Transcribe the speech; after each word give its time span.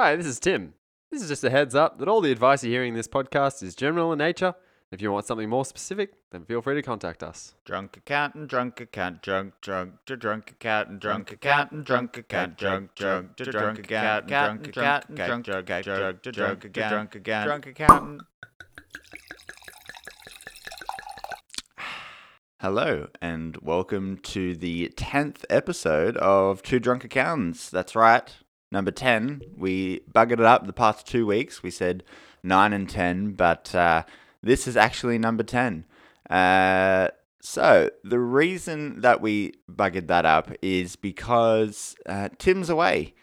Hi, 0.00 0.14
this 0.14 0.26
is 0.26 0.38
Tim. 0.38 0.74
This 1.10 1.22
is 1.22 1.28
just 1.28 1.42
a 1.42 1.50
heads 1.50 1.74
up 1.74 1.98
that 1.98 2.06
all 2.06 2.20
the 2.20 2.30
advice 2.30 2.62
you're 2.62 2.70
hearing 2.70 2.90
in 2.90 2.94
this 2.94 3.08
podcast 3.08 3.64
is 3.64 3.74
general 3.74 4.12
in 4.12 4.18
nature. 4.20 4.54
If 4.92 5.02
you 5.02 5.10
want 5.10 5.26
something 5.26 5.48
more 5.48 5.64
specific, 5.64 6.12
then 6.30 6.44
feel 6.44 6.62
free 6.62 6.76
to 6.76 6.82
contact 6.82 7.24
us. 7.24 7.56
Drunk 7.64 7.96
accountant, 7.96 8.46
drunk 8.46 8.80
accountant, 8.80 9.22
drunk, 9.22 9.54
drunk, 9.60 9.94
to 10.06 10.16
drunk 10.16 10.52
accountant, 10.52 11.00
drunk 11.00 11.32
accountant, 11.32 11.84
drunk 11.84 12.16
accountant, 12.16 12.58
drunk, 12.58 12.94
drunk, 12.94 13.36
to 13.38 13.44
drunk 13.46 13.80
accountant, 13.80 14.28
drunk 14.28 14.68
accountant, 14.68 15.16
drunk, 15.16 15.46
drunk, 15.46 15.66
drunk, 15.66 16.22
to 16.22 16.30
drunk 16.30 16.64
accountant, 16.64 17.24
drunk 17.24 17.66
accountant. 17.66 18.22
Hello, 22.60 23.08
and 23.20 23.56
welcome 23.56 24.18
to 24.18 24.54
the 24.54 24.92
10th 24.96 25.44
episode 25.50 26.16
of 26.18 26.62
Two 26.62 26.78
Drunk 26.78 27.02
Accountants. 27.02 27.68
That's 27.68 27.96
right, 27.96 28.32
number 28.70 28.90
10. 28.90 29.42
We 29.56 30.00
buggered 30.12 30.32
it 30.32 30.40
up 30.40 30.66
the 30.66 30.72
past 30.72 31.06
two 31.06 31.26
weeks. 31.26 31.62
We 31.62 31.70
said 31.70 32.04
9 32.42 32.72
and 32.72 32.88
10, 32.88 33.32
but 33.32 33.74
uh, 33.74 34.04
this 34.42 34.66
is 34.66 34.76
actually 34.76 35.18
number 35.18 35.42
10. 35.42 35.84
Uh, 36.28 37.08
so, 37.40 37.90
the 38.04 38.18
reason 38.18 39.00
that 39.00 39.20
we 39.20 39.54
buggered 39.70 40.08
that 40.08 40.26
up 40.26 40.50
is 40.60 40.96
because 40.96 41.96
uh, 42.06 42.28
Tim's 42.38 42.68
away. 42.68 43.14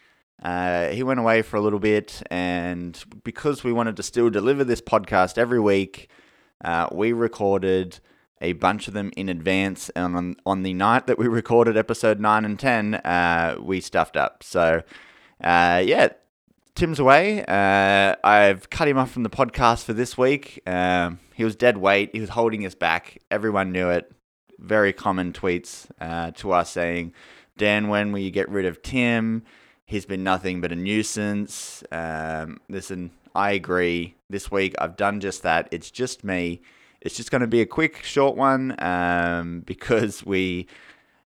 Uh, 0.42 0.90
he 0.90 1.04
went 1.04 1.20
away 1.20 1.42
for 1.42 1.58
a 1.58 1.62
little 1.62 1.80
bit, 1.80 2.24
and 2.32 3.04
because 3.24 3.64
we 3.64 3.74
wanted 3.74 3.98
to 3.98 4.04
still 4.04 4.30
deliver 4.30 4.64
this 4.64 4.82
podcast 4.82 5.38
every 5.38 5.60
week, 5.60 6.10
uh, 6.64 6.88
we 6.92 7.14
recorded 7.14 8.00
a 8.42 8.54
bunch 8.54 8.88
of 8.88 8.94
them 8.94 9.12
in 9.16 9.30
advance. 9.30 9.90
And 9.90 10.16
on, 10.16 10.36
on 10.46 10.64
the 10.64 10.74
night 10.74 11.08
that 11.08 11.18
we 11.18 11.28
recorded 11.42 11.78
episode 11.78 12.20
9 12.20 12.46
and 12.46 12.60
10, 12.60 12.96
uh, 12.96 13.58
we 13.62 13.82
stuffed 13.82 14.18
up. 14.18 14.44
So, 14.44 14.82
uh, 15.44 15.82
yeah, 15.86 16.10
Tim's 16.76 17.00
away. 17.00 17.44
Uh, 17.46 18.16
I've 18.24 18.70
cut 18.70 18.88
him 18.88 18.98
off 18.98 19.12
from 19.12 19.24
the 19.24 19.30
podcast 19.30 19.86
for 19.86 19.94
this 19.94 20.18
week. 20.18 20.62
Um, 20.68 21.20
he 21.34 21.46
was 21.46 21.56
dead 21.56 21.78
weight. 21.78 22.10
He 22.14 22.20
was 22.20 22.30
holding 22.30 22.66
us 22.66 22.76
back. 22.76 23.20
Everyone 23.32 23.72
knew 23.72 23.90
it. 23.90 24.12
Very 24.60 24.92
common 24.94 25.32
tweets 25.32 25.88
uh, 26.02 26.32
to 26.32 26.52
us 26.52 26.72
saying, 26.72 27.14
Dan, 27.58 27.88
when 27.88 28.12
will 28.12 28.20
you 28.20 28.32
get 28.32 28.50
rid 28.50 28.66
of 28.66 28.82
Tim? 28.82 29.44
He's 29.86 30.06
been 30.06 30.24
nothing 30.24 30.62
but 30.62 30.72
a 30.72 30.76
nuisance. 30.76 31.84
Um, 31.92 32.60
listen, 32.68 33.12
I 33.34 33.52
agree. 33.52 34.16
This 34.30 34.52
week 34.52 34.76
I've 34.80 34.98
done 34.98 35.20
just 35.20 35.44
that. 35.44 35.70
It's 35.72 35.92
just 35.92 36.24
me. 36.24 36.62
It's 37.02 37.16
just 37.16 37.32
going 37.32 37.42
to 37.42 37.48
be 37.48 37.62
a 37.62 37.66
quick, 37.66 38.04
short 38.04 38.36
one 38.36 38.76
um, 38.84 39.60
because 39.66 40.26
we 40.26 40.68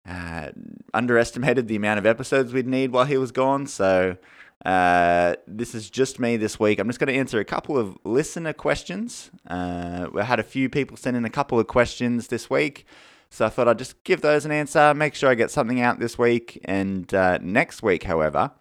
uh, 0.09 0.51
underestimated 0.93 1.69
the 1.69 1.77
amount 1.77 1.99
of 1.99 2.07
episodes 2.07 2.53
we'd 2.53 2.67
need 2.67 2.93
while 2.93 3.05
he 3.05 3.17
was 3.17 3.33
gone. 3.33 3.67
So 3.67 4.17
uh, 4.65 5.35
this 5.47 5.75
is 5.75 5.91
just 5.91 6.19
me 6.19 6.37
this 6.37 6.59
week. 6.59 6.79
I'm 6.79 6.89
just 6.89 6.99
going 6.99 7.13
to 7.13 7.19
answer 7.19 7.39
a 7.39 7.45
couple 7.45 7.79
of 7.79 7.97
listener 8.05 8.53
questions. 8.53 9.31
Uh, 9.47 10.09
we 10.13 10.23
had 10.23 10.41
a 10.41 10.45
few 10.45 10.69
people 10.69 10.97
send 10.97 11.17
in 11.17 11.25
a 11.25 11.31
couple 11.31 11.59
of 11.59 11.67
questions 11.67 12.29
this 12.29 12.49
week. 12.49 12.87
So 13.31 13.47
I 13.47 13.49
thought 13.49 13.67
I'd 13.67 13.79
just 13.79 14.03
give 14.05 14.21
those 14.21 14.45
an 14.45 14.53
answer, 14.53 14.95
make 14.95 15.15
sure 15.15 15.29
I 15.29 15.35
get 15.35 15.51
something 15.51 15.81
out 15.81 15.99
this 15.99 16.17
week. 16.17 16.61
And 16.65 17.13
uh, 17.13 17.39
next 17.43 17.83
week, 17.83 18.05
however, 18.05 18.53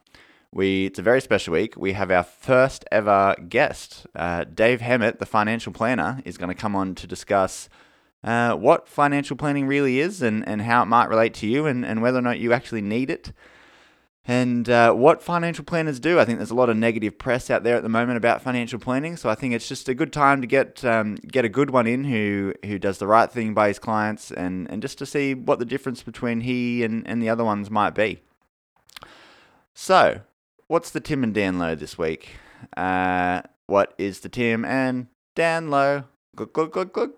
we 0.52 0.88
it's 0.88 1.00
a 1.00 1.04
very 1.04 1.22
special 1.22 1.54
week. 1.54 1.76
We 1.78 1.94
have 1.94 2.12
our 2.12 2.24
first 2.24 2.86
ever 2.92 3.36
guest, 3.48 4.08
uh, 4.16 4.46
Dave 4.46 4.82
Hemmett, 4.82 5.20
the 5.20 5.26
financial 5.26 5.74
planner, 5.74 6.22
is 6.26 6.38
going 6.38 6.50
to 6.50 6.60
come 6.60 6.76
on 6.76 6.96
to 6.96 7.08
discuss 7.08 7.70
uh, 8.24 8.54
what 8.54 8.88
financial 8.88 9.36
planning 9.36 9.68
really 9.68 10.00
is 10.00 10.22
and, 10.22 10.48
and 10.48 10.62
how 10.62 10.84
it 10.84 10.86
might 10.86 11.10
relate 11.10 11.34
to 11.36 11.48
you 11.48 11.66
and, 11.66 11.86
and 11.86 12.02
whether 12.02 12.20
or 12.20 12.22
not 12.22 12.40
you 12.40 12.54
actually 12.54 12.82
need 12.82 13.10
it. 13.10 13.34
And 14.26 14.70
uh, 14.70 14.94
what 14.94 15.22
financial 15.22 15.66
planners 15.66 16.00
do. 16.00 16.18
I 16.18 16.24
think 16.24 16.40
there's 16.40 16.50
a 16.50 16.56
lot 16.56 16.70
of 16.70 16.78
negative 16.78 17.20
press 17.20 17.50
out 17.50 17.64
there 17.64 17.76
at 17.76 17.84
the 17.84 17.90
moment 17.90 18.16
about 18.16 18.42
financial 18.42 18.80
planning. 18.80 19.18
So 19.18 19.30
I 19.30 19.36
think 19.36 19.54
it's 19.54 19.68
just 19.68 19.90
a 19.90 19.94
good 19.94 20.14
time 20.14 20.40
to 20.40 20.48
get 20.48 20.86
um, 20.86 21.16
get 21.16 21.44
a 21.44 21.50
good 21.50 21.72
one 21.72 21.88
in 21.88 22.06
who 22.06 22.54
who 22.64 22.80
does 22.80 23.00
the 23.00 23.08
right 23.08 23.30
thing 23.30 23.54
by 23.54 23.68
his 23.68 23.80
clients 23.80 24.32
and, 24.32 24.72
and 24.72 24.82
just 24.82 24.98
to 25.00 25.06
see 25.06 25.34
what 25.34 25.60
the 25.60 25.66
difference 25.66 26.04
between 26.04 26.40
he 26.40 26.86
and, 26.86 27.06
and 27.06 27.22
the 27.22 27.28
other 27.28 27.44
ones 27.44 27.70
might 27.70 27.94
be. 27.96 28.22
So, 29.74 30.22
what's 30.68 30.90
the 30.90 31.02
Tim 31.02 31.22
and 31.24 31.34
Dan 31.34 31.60
Low 31.60 31.76
this 31.76 31.98
week? 31.98 32.38
Uh, 32.78 33.42
what 33.66 33.94
is 33.98 34.22
the 34.22 34.30
Tim 34.30 34.64
and 34.64 35.08
Dan 35.36 35.70
Low? 35.70 36.06
Glug, 36.34 36.54
glug, 36.54 36.72
glug, 36.72 36.94
glug. 36.94 37.12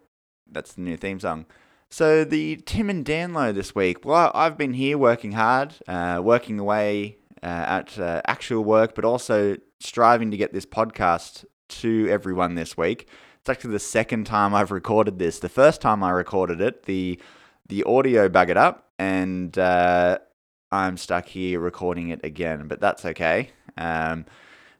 That's 0.51 0.73
the 0.73 0.81
new 0.81 0.97
theme 0.97 1.19
song. 1.19 1.45
So 1.89 2.23
the 2.23 2.57
Tim 2.65 2.89
and 2.89 3.05
Dan 3.05 3.33
Low 3.33 3.51
this 3.51 3.73
week. 3.75 4.05
Well, 4.05 4.31
I've 4.33 4.57
been 4.57 4.73
here 4.73 4.97
working 4.97 5.33
hard, 5.33 5.75
uh, 5.87 6.21
working 6.23 6.59
away 6.59 7.17
uh, 7.41 7.45
at 7.45 7.99
uh, 7.99 8.21
actual 8.25 8.63
work, 8.63 8.95
but 8.95 9.05
also 9.05 9.57
striving 9.79 10.31
to 10.31 10.37
get 10.37 10.51
this 10.51 10.65
podcast 10.65 11.45
to 11.67 12.07
everyone 12.09 12.55
this 12.55 12.75
week. 12.75 13.07
It's 13.39 13.49
actually 13.49 13.73
the 13.73 13.79
second 13.79 14.25
time 14.25 14.55
I've 14.55 14.71
recorded 14.71 15.19
this. 15.19 15.39
The 15.39 15.49
first 15.49 15.79
time 15.79 16.03
I 16.03 16.09
recorded 16.11 16.61
it, 16.61 16.83
the 16.83 17.19
the 17.67 17.83
audio 17.83 18.27
buggered 18.29 18.57
up, 18.57 18.89
and 18.99 19.57
uh, 19.57 20.19
I'm 20.71 20.97
stuck 20.97 21.27
here 21.27 21.59
recording 21.59 22.09
it 22.09 22.21
again. 22.23 22.67
But 22.67 22.81
that's 22.81 23.05
okay. 23.05 23.51
Um, 23.77 24.25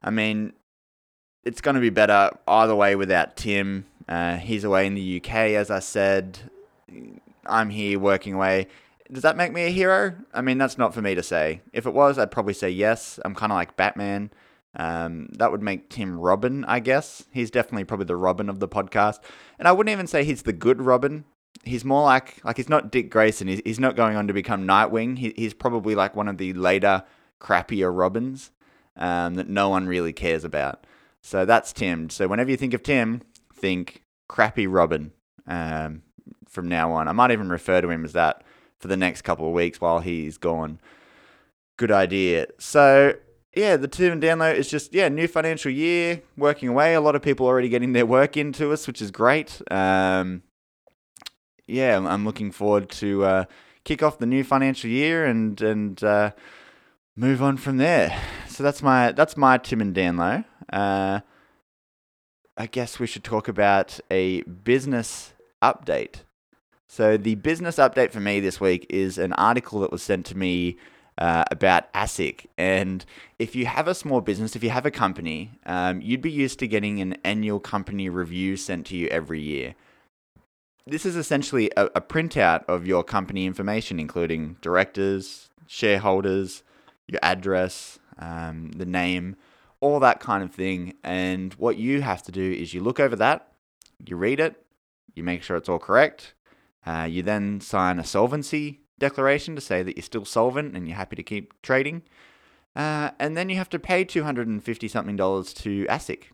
I 0.04 0.10
mean, 0.10 0.54
it's 1.44 1.62
going 1.62 1.76
to 1.76 1.82
be 1.82 1.92
better 1.92 2.32
either 2.48 2.76
way 2.76 2.96
without 2.96 3.36
Tim. 3.38 3.86
Uh, 4.08 4.38
he's 4.38 4.64
away 4.64 4.86
in 4.86 4.94
the 4.94 5.22
UK, 5.22 5.34
as 5.34 5.72
I 5.72 5.80
said. 5.80 6.40
I'm 7.46 7.70
here 7.70 8.00
working 8.00 8.34
away. 8.34 8.68
Does 9.12 9.24
that 9.24 9.38
make 9.38 9.54
me 9.54 9.64
a 9.64 9.70
hero? 9.70 10.16
I 10.34 10.42
mean, 10.42 10.58
that's 10.58 10.78
not 10.78 10.94
for 10.94 11.02
me 11.02 11.16
to 11.16 11.24
say. 11.24 11.62
If 11.74 11.86
it 11.86 11.94
was, 11.94 12.18
I'd 12.18 12.32
probably 12.32 12.54
say 12.54 12.70
yes. 12.70 13.20
I'm 13.24 13.36
kind 13.36 13.52
of 13.52 13.56
like 13.56 13.78
Batman. 13.78 14.32
Um, 14.76 15.30
that 15.38 15.52
would 15.52 15.62
make 15.62 15.90
Tim 15.90 16.20
Robin, 16.20 16.66
I 16.66 16.80
guess. 16.80 17.26
He's 17.32 17.52
definitely 17.52 17.86
probably 17.86 18.08
the 18.08 18.16
Robin 18.16 18.50
of 18.50 18.60
the 18.60 18.68
podcast. 18.68 19.20
And 19.58 19.68
I 19.68 19.72
wouldn't 19.72 19.92
even 19.92 20.08
say 20.08 20.24
he's 20.24 20.44
the 20.44 20.54
good 20.54 20.82
Robin. 20.82 21.26
He's 21.64 21.86
more 21.86 22.04
like, 22.04 22.44
like 22.44 22.58
he's 22.58 22.70
not 22.70 22.92
Dick 22.92 23.10
Grayson. 23.10 23.48
He's, 23.48 23.62
he's 23.64 23.80
not 23.80 23.96
going 23.96 24.16
on 24.18 24.28
to 24.28 24.34
become 24.34 24.68
Nightwing. 24.68 25.18
He, 25.18 25.34
he's 25.36 25.54
probably 25.54 25.96
like 25.96 26.16
one 26.16 26.28
of 26.28 26.38
the 26.38 26.54
later, 26.54 27.04
crappier 27.40 27.96
Robins 27.96 28.52
um, 28.98 29.36
that 29.36 29.48
no 29.48 29.70
one 29.70 29.88
really 29.88 30.14
cares 30.14 30.44
about. 30.44 30.86
So 31.22 31.46
that's 31.46 31.74
Tim. 31.74 32.10
So 32.10 32.28
whenever 32.28 32.52
you 32.52 32.58
think 32.58 32.74
of 32.74 32.84
Tim, 32.84 33.22
think 33.56 34.04
crappy 34.28 34.68
Robin 34.68 35.12
um, 35.48 36.04
from 36.48 36.68
now 36.68 36.92
on. 36.92 37.08
I 37.08 37.12
might 37.12 37.32
even 37.32 37.50
refer 37.50 37.82
to 37.82 37.90
him 37.90 38.06
as 38.06 38.14
that 38.14 38.44
for 38.80 38.88
the 38.88 38.98
next 38.98 39.22
couple 39.24 39.48
of 39.48 39.54
weeks 39.54 39.82
while 39.82 40.00
he's 40.00 40.38
gone. 40.38 40.80
Good 41.78 41.92
idea. 41.92 42.48
So 42.60 43.16
yeah, 43.56 43.78
the 43.78 43.88
Tim 43.88 44.22
and 44.22 44.40
Low 44.40 44.52
is 44.52 44.70
just 44.70 44.94
yeah, 44.94 45.08
new 45.08 45.28
financial 45.28 45.72
year, 45.72 46.22
working 46.38 46.70
away. 46.70 46.94
A 46.94 47.02
lot 47.02 47.16
of 47.16 47.22
people 47.22 47.46
already 47.46 47.70
getting 47.70 47.94
their 47.94 48.06
work 48.06 48.36
into 48.38 48.72
us, 48.74 48.86
which 48.86 49.02
is 49.02 49.12
great. 49.12 49.62
Um, 49.72 50.44
yeah, 51.66 51.98
I'm, 51.98 52.06
I'm 52.06 52.26
looking 52.26 52.52
forward 52.52 52.90
to 52.92 53.24
uh, 53.24 53.46
kick 53.86 54.04
off 54.04 54.20
the 54.20 54.26
new 54.26 54.44
financial 54.44 54.90
year 54.90 55.26
and 55.26 55.60
and 55.62 56.04
uh, 56.04 56.32
move 57.16 57.42
on 57.42 57.56
from 57.58 57.78
there. 57.78 58.22
So 58.50 58.62
that's 58.62 58.84
my 58.84 59.14
that's 59.14 59.38
my 59.38 59.58
Tim 59.58 59.82
and 59.82 59.96
Dan 59.96 60.18
Low. 60.18 60.44
Uh, 60.72 61.22
I 62.58 62.68
guess 62.68 63.00
we 63.00 63.08
should 63.08 63.24
talk 63.24 63.48
about 63.48 64.00
a 64.10 64.42
business 64.44 65.34
update. 65.62 66.22
So 66.88 67.18
the 67.18 67.36
business 67.36 67.76
update 67.76 68.12
for 68.12 68.22
me 68.22 68.40
this 68.40 68.62
week 68.62 68.86
is 68.90 69.18
an 69.18 69.34
article 69.34 69.82
that 69.82 69.92
was 69.92 70.02
sent 70.02 70.26
to 70.28 70.38
me 70.38 70.78
uh, 71.18 71.44
about 71.52 71.92
ASIC. 71.94 72.46
And 72.58 73.04
if 73.40 73.56
you 73.56 73.66
have 73.66 73.90
a 73.90 73.96
small 73.96 74.22
business, 74.22 74.56
if 74.56 74.64
you 74.64 74.70
have 74.70 74.86
a 74.86 74.92
company, 74.92 75.60
um, 75.66 76.02
you'd 76.02 76.22
be 76.22 76.32
used 76.32 76.60
to 76.60 76.68
getting 76.68 77.02
an 77.02 77.18
annual 77.26 77.60
company 77.60 78.08
review 78.08 78.56
sent 78.56 78.86
to 78.88 78.96
you 78.96 79.08
every 79.08 79.42
year. 79.42 79.76
This 80.88 81.06
is 81.06 81.18
essentially 81.18 81.72
a, 81.76 81.86
a 81.88 82.02
printout 82.02 82.64
of 82.70 82.88
your 82.88 83.04
company 83.04 83.46
information, 83.46 84.00
including 84.00 84.56
directors, 84.62 85.50
shareholders, 85.68 86.64
your 87.08 87.20
address, 87.22 88.00
um, 88.18 88.72
the 88.72 88.86
name, 88.86 89.36
all 89.80 90.00
that 90.00 90.20
kind 90.20 90.44
of 90.44 90.54
thing. 90.54 90.94
And 91.04 91.54
what 91.56 91.78
you 91.78 92.02
have 92.02 92.24
to 92.24 92.32
do 92.32 92.52
is 92.52 92.74
you 92.74 92.82
look 92.82 93.00
over 93.00 93.16
that, 93.16 93.52
you 94.06 94.16
read 94.16 94.40
it, 94.40 94.66
you 95.14 95.24
make 95.24 95.44
sure 95.44 95.58
it's 95.58 95.70
all 95.70 95.80
correct. 95.80 96.34
Uh, 96.86 97.08
you 97.10 97.24
then 97.24 97.62
sign 97.62 98.00
a 98.00 98.04
solvency 98.04 98.82
declaration 99.00 99.56
to 99.56 99.62
say 99.62 99.84
that 99.84 99.98
you're 99.98 100.04
still 100.04 100.26
solvent 100.26 100.76
and 100.76 100.88
you're 100.88 100.98
happy 100.98 101.16
to 101.16 101.24
keep 101.24 101.60
trading. 101.62 102.04
Uh, 102.76 103.12
and 103.20 103.38
then 103.38 103.50
you 103.50 103.56
have 103.56 103.70
to 103.70 103.80
pay 103.80 104.04
250 104.04 104.88
something 104.88 105.16
dollars 105.16 105.54
to 105.54 105.86
ASIC. 105.86 106.26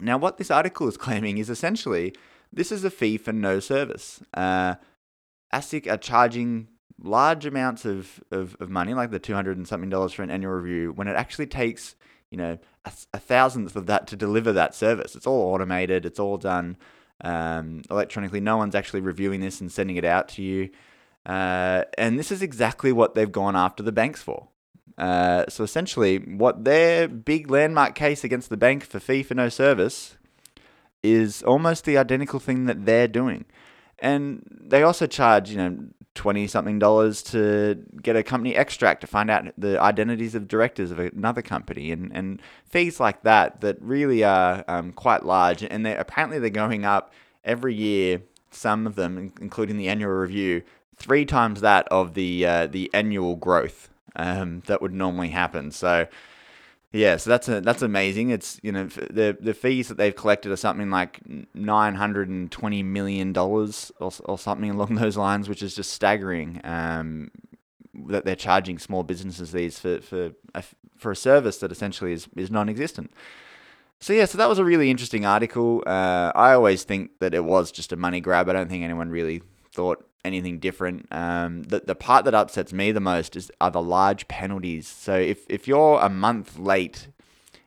Now, 0.00 0.18
what 0.18 0.38
this 0.38 0.50
article 0.50 0.88
is 0.88 0.96
claiming 0.98 1.38
is 1.38 1.50
essentially 1.50 2.14
this 2.52 2.72
is 2.72 2.84
a 2.84 2.90
fee 2.90 3.16
for 3.16 3.32
no 3.32 3.60
service. 3.60 4.22
Uh, 4.34 4.74
ASIC 5.52 5.90
are 5.90 5.96
charging 5.96 6.68
large 7.02 7.46
amounts 7.46 7.84
of, 7.84 8.22
of, 8.30 8.56
of 8.60 8.70
money, 8.70 8.94
like 8.94 9.10
the 9.10 9.18
200 9.18 9.56
and 9.56 9.66
something 9.66 9.90
dollars 9.90 10.12
for 10.12 10.22
an 10.22 10.30
annual 10.30 10.52
review, 10.52 10.92
when 10.92 11.08
it 11.08 11.16
actually 11.16 11.46
takes, 11.46 11.96
you 12.32 12.38
know, 12.38 12.58
a, 12.84 12.92
a 13.12 13.18
thousandth 13.18 13.76
of 13.76 13.86
that 13.86 14.06
to 14.08 14.16
deliver 14.16 14.52
that 14.52 14.74
service. 14.74 15.14
It's 15.14 15.26
all 15.26 15.52
automated, 15.52 16.06
it's 16.06 16.18
all 16.18 16.38
done 16.38 16.76
um, 17.20 17.82
electronically. 17.90 18.40
No 18.40 18.56
one's 18.56 18.74
actually 18.74 19.02
reviewing 19.02 19.40
this 19.40 19.60
and 19.60 19.70
sending 19.70 19.96
it 19.96 20.04
out 20.04 20.28
to 20.30 20.42
you. 20.42 20.70
Uh, 21.26 21.84
and 21.96 22.18
this 22.18 22.32
is 22.32 22.42
exactly 22.42 22.90
what 22.90 23.14
they've 23.14 23.30
gone 23.30 23.54
after 23.54 23.82
the 23.82 23.92
banks 23.92 24.22
for. 24.22 24.48
Uh, 24.98 25.44
so 25.48 25.62
essentially, 25.62 26.18
what 26.18 26.64
their 26.64 27.06
big 27.06 27.50
landmark 27.50 27.94
case 27.94 28.24
against 28.24 28.48
the 28.50 28.56
bank 28.56 28.82
for 28.84 28.98
fee 28.98 29.22
for 29.22 29.34
no 29.34 29.48
service 29.48 30.16
is 31.02 31.42
almost 31.42 31.84
the 31.84 31.98
identical 31.98 32.40
thing 32.40 32.64
that 32.66 32.86
they're 32.86 33.08
doing. 33.08 33.44
And 33.98 34.42
they 34.50 34.82
also 34.82 35.06
charge, 35.06 35.50
you 35.50 35.56
know, 35.58 35.78
twenty 36.14 36.46
something 36.46 36.78
dollars 36.78 37.22
to 37.22 37.82
get 38.02 38.16
a 38.16 38.22
company 38.22 38.54
extract 38.54 39.00
to 39.00 39.06
find 39.06 39.30
out 39.30 39.48
the 39.56 39.80
identities 39.80 40.34
of 40.34 40.48
directors 40.48 40.90
of 40.90 40.98
another 40.98 41.42
company, 41.42 41.90
and, 41.90 42.14
and 42.14 42.40
fees 42.64 43.00
like 43.00 43.22
that 43.22 43.60
that 43.60 43.80
really 43.80 44.22
are 44.22 44.64
um, 44.68 44.92
quite 44.92 45.24
large. 45.24 45.62
And 45.62 45.86
they 45.86 45.96
apparently 45.96 46.38
they're 46.38 46.50
going 46.50 46.84
up 46.84 47.12
every 47.44 47.74
year. 47.74 48.22
Some 48.50 48.86
of 48.86 48.96
them, 48.96 49.32
including 49.40 49.78
the 49.78 49.88
annual 49.88 50.12
review, 50.12 50.62
three 50.96 51.24
times 51.24 51.62
that 51.62 51.88
of 51.88 52.12
the 52.12 52.44
uh, 52.44 52.66
the 52.66 52.90
annual 52.92 53.36
growth 53.36 53.88
um, 54.14 54.62
that 54.66 54.82
would 54.82 54.92
normally 54.92 55.30
happen. 55.30 55.70
So 55.70 56.06
yeah, 56.92 57.16
so 57.16 57.30
that's 57.30 57.48
a, 57.48 57.60
that's 57.60 57.82
amazing. 57.82 58.30
It's 58.30 58.60
you 58.62 58.70
know 58.70 58.86
the 58.86 59.36
the 59.40 59.54
fees 59.54 59.88
that 59.88 59.96
they've 59.96 60.14
collected 60.14 60.52
are 60.52 60.56
something 60.56 60.90
like 60.90 61.20
nine 61.54 61.94
hundred 61.94 62.28
and 62.28 62.50
twenty 62.50 62.82
million 62.82 63.32
dollars 63.32 63.90
or, 63.98 64.12
or 64.26 64.38
something 64.38 64.70
along 64.76 64.96
those 64.96 65.16
lines, 65.16 65.48
which 65.48 65.62
is 65.62 65.74
just 65.74 65.92
staggering. 65.92 66.60
Um, 66.64 67.30
that 68.08 68.24
they're 68.24 68.36
charging 68.36 68.78
small 68.78 69.02
businesses 69.02 69.52
these 69.52 69.78
for 69.78 70.00
for 70.00 70.32
a, 70.54 70.62
for 70.96 71.10
a 71.10 71.16
service 71.16 71.58
that 71.58 71.72
essentially 71.72 72.12
is 72.12 72.28
is 72.36 72.50
non-existent. 72.50 73.10
So 73.98 74.12
yeah, 74.12 74.24
so 74.24 74.36
that 74.36 74.48
was 74.48 74.58
a 74.58 74.64
really 74.64 74.90
interesting 74.90 75.24
article. 75.24 75.82
Uh, 75.86 76.32
I 76.34 76.52
always 76.54 76.82
think 76.82 77.12
that 77.20 77.34
it 77.34 77.44
was 77.44 77.70
just 77.70 77.92
a 77.92 77.96
money 77.96 78.20
grab. 78.20 78.48
I 78.48 78.52
don't 78.52 78.68
think 78.68 78.82
anyone 78.82 79.10
really 79.10 79.42
thought 79.72 80.04
anything 80.24 80.58
different. 80.58 81.06
Um, 81.10 81.62
the 81.64 81.82
the 81.86 81.94
part 81.94 82.24
that 82.24 82.34
upsets 82.34 82.72
me 82.72 82.92
the 82.92 83.00
most 83.00 83.36
is 83.36 83.50
are 83.60 83.70
the 83.70 83.82
large 83.82 84.28
penalties. 84.28 84.86
So 84.88 85.14
if 85.16 85.44
if 85.48 85.66
you're 85.66 85.98
a 86.00 86.08
month 86.08 86.58
late 86.58 87.08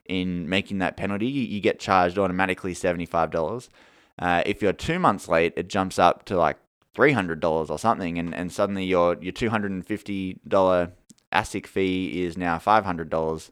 in 0.05 0.47
making 0.47 0.79
that 0.79 0.97
penalty, 0.97 1.27
you, 1.27 1.43
you 1.43 1.61
get 1.61 1.79
charged 1.79 2.17
automatically 2.17 2.73
seventy 2.73 3.05
five 3.05 3.31
dollars. 3.31 3.69
Uh, 4.17 4.43
if 4.45 4.61
you're 4.61 4.73
two 4.73 4.99
months 4.99 5.27
late, 5.27 5.53
it 5.57 5.67
jumps 5.67 5.99
up 5.99 6.25
to 6.25 6.37
like 6.37 6.57
three 6.93 7.11
hundred 7.11 7.39
dollars 7.39 7.69
or 7.69 7.77
something, 7.77 8.17
and, 8.17 8.33
and 8.33 8.51
suddenly 8.51 8.85
your 8.85 9.17
your 9.21 9.33
two 9.33 9.49
hundred 9.49 9.71
and 9.71 9.85
fifty 9.85 10.39
dollar 10.47 10.91
ASIC 11.33 11.67
fee 11.67 12.23
is 12.23 12.37
now 12.37 12.57
five 12.57 12.85
hundred 12.85 13.09
dollars. 13.09 13.51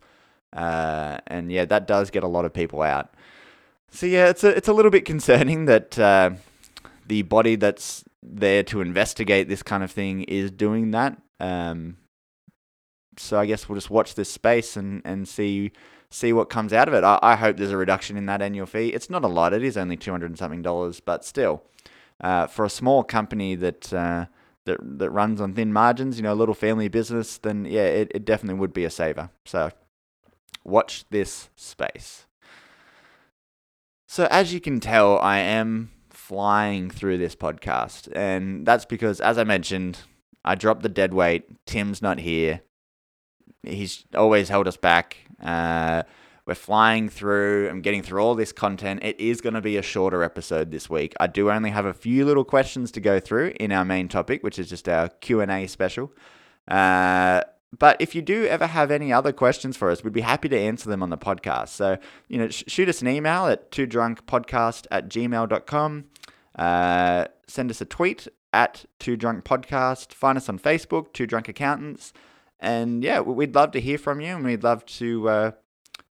Uh, 0.53 1.17
and 1.27 1.51
yeah, 1.51 1.65
that 1.65 1.87
does 1.87 2.11
get 2.11 2.23
a 2.23 2.27
lot 2.27 2.45
of 2.45 2.53
people 2.53 2.81
out. 2.81 3.13
So 3.89 4.05
yeah, 4.05 4.29
it's 4.29 4.43
a 4.43 4.55
it's 4.55 4.67
a 4.67 4.73
little 4.73 4.91
bit 4.91 5.03
concerning 5.03 5.65
that 5.65 5.99
uh, 5.99 6.31
the 7.07 7.23
body 7.23 7.55
that's 7.55 8.05
there 8.25 8.63
to 8.63 8.81
investigate 8.81 9.49
this 9.49 9.63
kind 9.63 9.83
of 9.83 9.91
thing 9.91 10.23
is 10.23 10.49
doing 10.49 10.91
that. 10.91 11.21
Um, 11.39 11.97
so 13.17 13.37
I 13.37 13.45
guess 13.45 13.67
we'll 13.67 13.77
just 13.77 13.89
watch 13.89 14.15
this 14.15 14.31
space 14.31 14.77
and, 14.77 15.01
and 15.05 15.27
see 15.27 15.71
see 16.09 16.31
what 16.31 16.49
comes 16.49 16.73
out 16.73 16.87
of 16.87 16.93
it. 16.93 17.03
I, 17.03 17.19
I 17.23 17.35
hope 17.35 17.57
there's 17.57 17.71
a 17.71 17.77
reduction 17.77 18.17
in 18.17 18.27
that 18.27 18.41
annual 18.41 18.67
fee. 18.67 18.89
It's 18.89 19.09
not 19.09 19.23
a 19.23 19.27
lot. 19.27 19.53
It 19.53 19.63
is 19.63 19.77
only 19.77 19.97
two 19.97 20.11
hundred 20.11 20.31
and 20.31 20.37
something 20.37 20.61
dollars, 20.61 20.99
but 20.99 21.25
still, 21.25 21.63
uh, 22.21 22.47
for 22.47 22.65
a 22.65 22.69
small 22.69 23.03
company 23.03 23.55
that 23.55 23.91
uh, 23.91 24.25
that 24.65 24.77
that 24.99 25.09
runs 25.09 25.41
on 25.41 25.53
thin 25.53 25.73
margins, 25.73 26.17
you 26.17 26.23
know, 26.23 26.33
a 26.33 26.35
little 26.35 26.55
family 26.55 26.87
business, 26.87 27.37
then 27.39 27.65
yeah, 27.65 27.85
it, 27.85 28.11
it 28.15 28.25
definitely 28.25 28.59
would 28.59 28.73
be 28.73 28.85
a 28.85 28.89
saver. 28.89 29.29
So 29.45 29.71
watch 30.63 31.05
this 31.09 31.49
space. 31.55 32.25
So 34.07 34.27
as 34.29 34.53
you 34.53 34.61
can 34.61 34.79
tell, 34.79 35.19
I 35.19 35.39
am 35.39 35.91
flying 36.33 36.89
through 36.89 37.19
this 37.19 37.35
podcast. 37.35 38.11
And 38.15 38.65
that's 38.65 38.85
because, 38.85 39.21
as 39.21 39.37
I 39.37 39.43
mentioned, 39.43 39.99
I 40.43 40.55
dropped 40.55 40.81
the 40.81 40.89
dead 40.89 41.13
weight. 41.13 41.43
Tim's 41.67 42.01
not 42.01 42.19
here. 42.19 42.61
He's 43.61 44.03
always 44.15 44.49
held 44.49 44.67
us 44.67 44.75
back. 44.75 45.17
Uh, 45.39 46.01
we're 46.47 46.55
flying 46.55 47.07
through. 47.07 47.69
I'm 47.69 47.81
getting 47.81 48.01
through 48.01 48.19
all 48.19 48.33
this 48.33 48.51
content. 48.51 49.01
It 49.03 49.19
is 49.19 49.41
going 49.41 49.53
to 49.53 49.61
be 49.61 49.77
a 49.77 49.83
shorter 49.83 50.23
episode 50.23 50.71
this 50.71 50.89
week. 50.89 51.13
I 51.19 51.27
do 51.27 51.51
only 51.51 51.69
have 51.69 51.85
a 51.85 51.93
few 51.93 52.25
little 52.25 52.43
questions 52.43 52.91
to 52.93 52.99
go 52.99 53.19
through 53.19 53.53
in 53.59 53.71
our 53.71 53.85
main 53.85 54.07
topic, 54.07 54.41
which 54.41 54.57
is 54.57 54.67
just 54.67 54.89
our 54.89 55.09
Q 55.09 55.39
and 55.39 55.51
A 55.51 55.67
special. 55.67 56.11
Uh, 56.67 57.41
but 57.77 57.97
if 57.99 58.15
you 58.15 58.23
do 58.23 58.45
ever 58.47 58.67
have 58.67 58.89
any 58.89 59.13
other 59.13 59.31
questions 59.31 59.77
for 59.77 59.91
us, 59.91 60.03
we'd 60.03 60.13
be 60.13 60.21
happy 60.21 60.49
to 60.49 60.57
answer 60.57 60.89
them 60.89 61.03
on 61.03 61.11
the 61.11 61.17
podcast. 61.17 61.69
So, 61.69 61.97
you 62.27 62.39
know, 62.39 62.49
sh- 62.49 62.63
shoot 62.67 62.89
us 62.89 63.01
an 63.01 63.07
email 63.07 63.45
at 63.45 63.71
two 63.71 63.85
drunk 63.85 64.25
podcast 64.25 64.87
at 64.89 65.09
gmail.com. 65.09 66.05
Uh, 66.57 67.25
send 67.47 67.71
us 67.71 67.81
a 67.81 67.85
tweet 67.85 68.27
at 68.51 68.85
Two 68.99 69.15
Drunk 69.15 69.43
Podcast. 69.43 70.13
Find 70.13 70.37
us 70.37 70.49
on 70.49 70.59
Facebook, 70.59 71.13
Two 71.13 71.25
Drunk 71.25 71.47
Accountants. 71.47 72.13
And 72.59 73.03
yeah, 73.03 73.19
we'd 73.19 73.55
love 73.55 73.71
to 73.71 73.81
hear 73.81 73.97
from 73.97 74.21
you, 74.21 74.35
and 74.35 74.45
we'd 74.45 74.63
love 74.63 74.85
to 74.85 75.29
uh, 75.29 75.51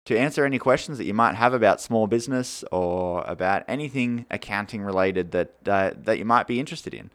to 0.06 0.18
answer 0.18 0.44
any 0.44 0.60
questions 0.60 0.98
that 0.98 1.06
you 1.06 1.14
might 1.14 1.36
have 1.36 1.54
about 1.54 1.80
small 1.80 2.08
business 2.08 2.64
or 2.72 3.24
about 3.26 3.64
anything 3.68 4.26
accounting 4.30 4.82
related 4.82 5.32
that 5.32 5.56
uh, 5.68 5.92
that 5.96 6.18
you 6.18 6.26
might 6.26 6.48
be 6.48 6.60
interested 6.60 6.94
in. 6.94 7.12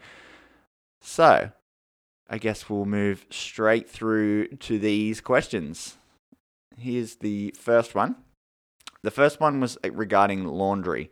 So, 1.02 1.50
I 2.30 2.38
guess 2.38 2.70
we'll 2.70 2.86
move 2.86 3.26
straight 3.30 3.88
through 3.88 4.48
to 4.48 4.78
these 4.78 5.20
questions. 5.20 5.98
Here's 6.78 7.16
the 7.16 7.54
first 7.58 7.94
one. 7.94 8.16
The 9.02 9.10
first 9.10 9.40
one 9.40 9.60
was 9.60 9.78
regarding 9.84 10.44
laundry. 10.44 11.10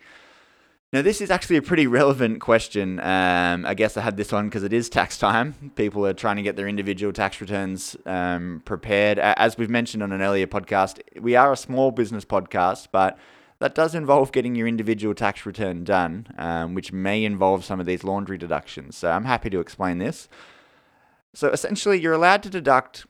Now, 0.95 1.03
this 1.03 1.21
is 1.21 1.29
actually 1.29 1.57
a 1.57 1.63
pretty 1.63 1.89
relevant 1.89 2.41
question. 2.41 3.01
Um, 3.01 3.67
I 3.67 3.75
guess 3.75 3.97
I 3.97 4.01
had 4.01 4.17
this 4.17 4.31
one 4.31 4.49
because 4.49 4.63
it 4.63 4.73
is 4.73 4.89
tax 4.89 5.19
time. 5.19 5.73
People 5.75 6.07
are 6.07 6.13
trying 6.13 6.37
to 6.37 6.43
get 6.43 6.55
their 6.55 6.69
individual 6.69 7.13
tax 7.13 7.41
returns 7.41 7.97
um, 8.07 8.63
prepared. 8.65 9.19
As 9.19 9.59
we've 9.59 9.69
mentioned 9.69 10.05
on 10.05 10.13
an 10.13 10.23
earlier 10.23 10.47
podcast, 10.47 11.01
we 11.21 11.35
are 11.35 11.53
a 11.53 11.57
small 11.57 11.91
business 11.91 12.25
podcast, 12.25 12.91
but 12.93 13.19
that 13.59 13.75
does 13.75 13.97
involve 13.97 14.31
getting 14.31 14.55
your 14.55 14.69
individual 14.69 15.17
tax 15.17 15.45
return 15.45 15.83
done, 15.83 16.29
um, 16.39 16.75
which 16.75 16.93
may 16.93 17.25
involve 17.25 17.65
some 17.65 17.81
of 17.81 17.87
these 17.87 18.05
laundry 18.05 18.39
deductions. 18.39 18.97
So 18.97 19.11
I'm 19.11 19.25
happy 19.25 19.51
to 19.51 19.59
explain 19.59 19.99
this. 19.99 20.29
So 21.33 21.49
essentially, 21.49 22.01
you're 22.01 22.13
allowed 22.13 22.45
to 22.45 22.51
deduct 22.51 23.05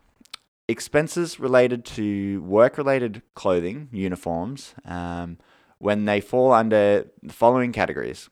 expenses 0.69 1.39
related 1.39 1.85
to 1.85 2.41
work 2.45 2.79
related 2.79 3.21
clothing, 3.35 3.91
uniforms 3.93 4.75
um, 4.87 5.37
when 5.85 6.07
they 6.07 6.19
fall 6.19 6.51
under 6.51 7.05
the 7.23 7.33
following 7.35 7.71
categories. 7.71 8.31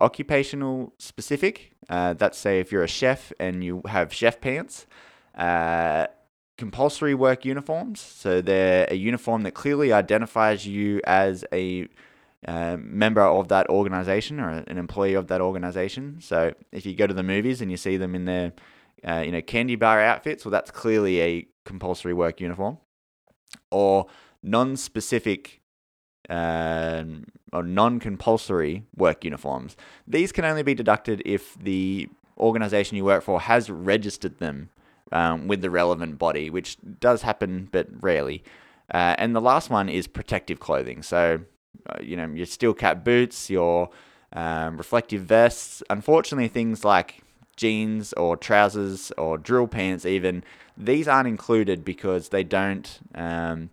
Occupational 0.00 0.94
specific, 0.98 1.72
uh, 1.90 2.14
that's 2.14 2.38
say 2.38 2.60
if 2.60 2.72
you're 2.72 2.82
a 2.82 2.88
chef 2.88 3.30
and 3.38 3.62
you 3.62 3.82
have 3.84 4.10
chef 4.10 4.40
pants, 4.40 4.86
uh, 5.36 6.06
compulsory 6.56 7.14
work 7.14 7.44
uniforms, 7.44 8.00
so 8.00 8.40
they're 8.40 8.86
a 8.90 8.94
uniform 8.94 9.42
that 9.42 9.52
clearly 9.52 9.92
identifies 9.92 10.66
you 10.66 11.02
as 11.04 11.44
a 11.52 11.86
uh, 12.48 12.78
member 12.80 13.20
of 13.20 13.48
that 13.48 13.68
organization 13.68 14.40
or 14.40 14.64
an 14.66 14.78
employee 14.78 15.12
of 15.12 15.26
that 15.26 15.42
organization. 15.42 16.16
So 16.22 16.54
if 16.72 16.86
you 16.86 16.94
go 16.94 17.06
to 17.06 17.12
the 17.12 17.22
movies 17.22 17.60
and 17.60 17.70
you 17.70 17.76
see 17.76 17.98
them 17.98 18.14
in 18.14 18.24
their 18.24 18.54
uh, 19.06 19.22
you 19.26 19.32
know 19.32 19.42
candy 19.42 19.76
bar 19.76 20.00
outfits, 20.00 20.46
well, 20.46 20.52
that's 20.52 20.70
clearly 20.70 21.20
a 21.20 21.46
compulsory 21.66 22.14
work 22.14 22.40
uniform, 22.40 22.78
or 23.70 24.06
non-specific 24.42 25.60
um, 26.28 27.26
or 27.52 27.62
non-compulsory 27.62 28.84
work 28.96 29.24
uniforms. 29.24 29.76
These 30.06 30.32
can 30.32 30.44
only 30.44 30.62
be 30.62 30.74
deducted 30.74 31.22
if 31.24 31.56
the 31.58 32.08
organization 32.38 32.96
you 32.96 33.04
work 33.04 33.22
for 33.22 33.40
has 33.40 33.70
registered 33.70 34.38
them 34.38 34.70
um, 35.12 35.46
with 35.46 35.60
the 35.62 35.70
relevant 35.70 36.18
body, 36.18 36.50
which 36.50 36.76
does 37.00 37.22
happen 37.22 37.68
but 37.70 37.86
rarely. 38.00 38.42
Uh, 38.92 39.14
and 39.18 39.34
the 39.34 39.40
last 39.40 39.70
one 39.70 39.88
is 39.88 40.06
protective 40.06 40.60
clothing. 40.60 41.02
So, 41.02 41.40
uh, 41.88 41.98
you 42.02 42.16
know, 42.16 42.26
your 42.26 42.46
steel 42.46 42.74
cap 42.74 43.04
boots, 43.04 43.48
your 43.48 43.90
um, 44.32 44.76
reflective 44.76 45.22
vests. 45.22 45.82
Unfortunately, 45.88 46.48
things 46.48 46.84
like 46.84 47.22
jeans 47.56 48.12
or 48.14 48.36
trousers 48.36 49.12
or 49.16 49.38
drill 49.38 49.68
pants, 49.68 50.04
even 50.04 50.42
these 50.76 51.06
aren't 51.06 51.28
included 51.28 51.84
because 51.84 52.30
they 52.30 52.42
don't 52.42 52.98
um, 53.14 53.70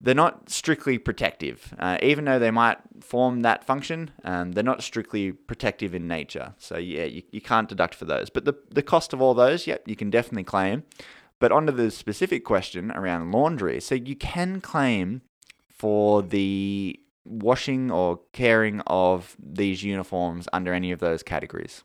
they're 0.00 0.14
not 0.14 0.48
strictly 0.48 0.98
protective. 0.98 1.74
Uh, 1.78 1.98
even 2.02 2.24
though 2.24 2.38
they 2.38 2.50
might 2.50 2.78
form 3.00 3.42
that 3.42 3.64
function, 3.64 4.10
um, 4.24 4.52
they're 4.52 4.64
not 4.64 4.82
strictly 4.82 5.32
protective 5.32 5.94
in 5.94 6.08
nature. 6.08 6.54
So 6.58 6.78
yeah, 6.78 7.04
you, 7.04 7.22
you 7.30 7.40
can't 7.40 7.68
deduct 7.68 7.94
for 7.94 8.06
those. 8.06 8.30
But 8.30 8.44
the, 8.46 8.54
the 8.70 8.82
cost 8.82 9.12
of 9.12 9.20
all 9.20 9.34
those, 9.34 9.66
yep, 9.66 9.86
you 9.86 9.96
can 9.96 10.08
definitely 10.08 10.44
claim. 10.44 10.84
But 11.38 11.52
onto 11.52 11.72
the 11.72 11.90
specific 11.90 12.44
question 12.44 12.90
around 12.92 13.32
laundry. 13.32 13.80
So 13.80 13.94
you 13.94 14.16
can 14.16 14.60
claim 14.60 15.22
for 15.68 16.22
the 16.22 16.98
washing 17.24 17.90
or 17.90 18.20
caring 18.32 18.80
of 18.86 19.36
these 19.38 19.82
uniforms 19.82 20.48
under 20.52 20.72
any 20.72 20.92
of 20.92 21.00
those 21.00 21.22
categories. 21.22 21.84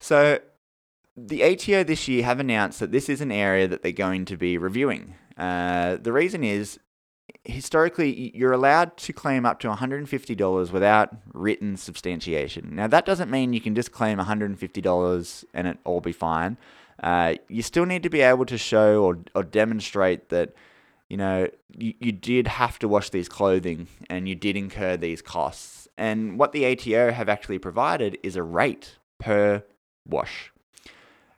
So 0.00 0.38
the 1.16 1.42
ATO 1.42 1.84
this 1.84 2.06
year 2.06 2.24
have 2.24 2.38
announced 2.38 2.80
that 2.80 2.92
this 2.92 3.08
is 3.08 3.20
an 3.20 3.32
area 3.32 3.66
that 3.66 3.82
they're 3.82 3.92
going 3.92 4.24
to 4.26 4.36
be 4.36 4.56
reviewing. 4.58 5.14
Uh, 5.38 5.96
the 5.96 6.12
reason 6.12 6.42
is 6.44 6.78
historically 7.44 8.36
you're 8.36 8.52
allowed 8.52 8.96
to 8.96 9.12
claim 9.12 9.46
up 9.46 9.60
to 9.60 9.68
$150 9.68 10.72
without 10.72 11.14
written 11.32 11.76
substantiation. 11.76 12.74
Now 12.74 12.88
that 12.88 13.06
doesn't 13.06 13.30
mean 13.30 13.52
you 13.52 13.60
can 13.60 13.74
just 13.74 13.92
claim 13.92 14.18
$150 14.18 15.44
and 15.54 15.68
it 15.68 15.78
all 15.84 16.00
be 16.00 16.12
fine. 16.12 16.56
uh, 17.02 17.34
you 17.48 17.62
still 17.62 17.86
need 17.86 18.02
to 18.02 18.10
be 18.10 18.20
able 18.20 18.44
to 18.46 18.58
show 18.58 19.04
or, 19.04 19.18
or 19.34 19.44
demonstrate 19.44 20.30
that 20.30 20.52
you 21.08 21.16
know 21.16 21.48
you, 21.76 21.94
you 22.00 22.12
did 22.12 22.46
have 22.46 22.78
to 22.80 22.88
wash 22.88 23.10
these 23.10 23.28
clothing 23.28 23.86
and 24.10 24.28
you 24.28 24.34
did 24.34 24.56
incur 24.56 24.96
these 24.96 25.22
costs. 25.22 25.88
And 25.96 26.38
what 26.38 26.52
the 26.52 26.64
ATO 26.66 27.12
have 27.12 27.28
actually 27.28 27.58
provided 27.58 28.18
is 28.22 28.36
a 28.36 28.42
rate 28.42 28.98
per 29.18 29.62
wash, 30.06 30.52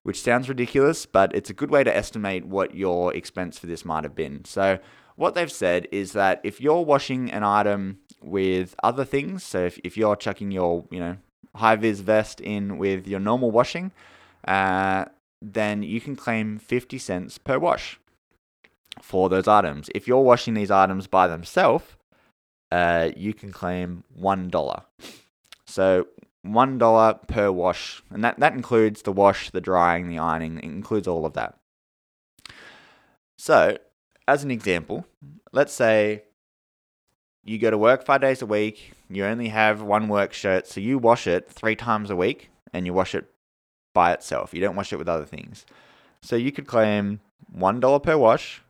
which 0.03 0.21
sounds 0.21 0.49
ridiculous, 0.49 1.07
but 1.07 1.35
it's 1.35 1.51
a 1.51 1.55
good 1.55 1.71
way 1.71 1.85
to 1.85 1.95
estimate 1.95 2.47
what 2.47 2.75
your 2.75 3.15
expense 3.15 3.59
for 3.59 3.67
this 3.67 3.85
might 3.85 4.05
have 4.05 4.15
been. 4.15 4.45
So 4.45 4.79
what 5.17 5.35
they've 5.35 5.53
said 5.53 5.87
is 5.93 6.13
that 6.13 6.41
if 6.43 6.61
you're 6.61 6.83
washing 6.83 7.31
an 7.31 7.45
item 7.45 7.99
with 8.23 8.75
other 8.83 9.05
things, 9.05 9.45
so 9.45 9.67
if, 9.67 9.79
if 9.85 9.97
you're 9.97 10.17
chucking 10.17 10.51
your, 10.51 10.87
you 10.91 10.99
know, 10.99 11.17
high 11.55 11.77
vis 11.77 12.01
vest 12.01 12.41
in 12.41 12.79
with 12.79 13.07
your 13.07 13.21
normal 13.21 13.51
washing, 13.51 13.93
uh, 14.47 15.05
then 15.43 15.83
you 15.83 16.01
can 16.01 16.17
claim 16.17 16.59
50 16.59 16.99
cents 16.99 17.39
per 17.39 17.59
wash 17.59 17.99
for 19.03 19.29
those 19.29 19.49
items. 19.49 19.91
If 19.95 20.07
you're 20.09 20.21
washing 20.21 20.55
these 20.55 20.71
items 20.71 21.07
by 21.07 21.27
themselves, 21.27 21.85
uh, 22.71 23.11
you 23.17 23.35
can 23.35 23.53
claim 23.53 24.05
$1. 24.19 24.83
So 25.67 26.07
$1 26.47 27.29
per 27.29 27.51
wash, 27.51 28.03
and 28.11 28.25
that, 28.25 28.39
that 28.41 28.55
includes 28.55 29.03
the 29.03 29.13
wash, 29.13 29.51
the 29.51 29.61
drying, 29.61 30.09
the 30.09 30.19
ironing, 30.19 30.59
it 30.59 30.65
includes 30.65 31.07
all 31.07 31.27
of 31.27 31.35
that. 31.35 31.59
So, 33.37 33.79
as 34.27 34.45
an 34.45 34.51
example, 34.51 35.07
let's 35.53 35.73
say 35.73 36.25
you 37.43 37.59
go 37.59 37.71
to 37.71 37.79
work 37.79 38.05
five 38.05 38.21
days 38.21 38.43
a 38.43 38.47
week, 38.47 38.93
you 39.09 39.25
only 39.25 39.49
have 39.49 39.83
one 39.83 40.09
work 40.09 40.33
shirt, 40.33 40.67
so 40.67 40.81
you 40.81 40.99
wash 40.99 41.27
it 41.27 41.51
three 41.51 41.77
times 41.77 42.11
a 42.11 42.17
week 42.17 42.51
and 42.73 42.87
you 42.87 42.93
wash 42.93 43.15
it 43.15 43.27
by 43.95 44.13
itself. 44.13 44.55
You 44.55 44.61
don't 44.61 44.77
wash 44.77 44.93
it 44.93 44.99
with 44.99 45.09
other 45.09 45.25
things. 45.25 45.67
So 46.23 46.37
you 46.37 46.53
could 46.53 46.67
claim 46.67 47.21
$1 47.57 48.03
per 48.03 48.17
wash, 48.17 48.63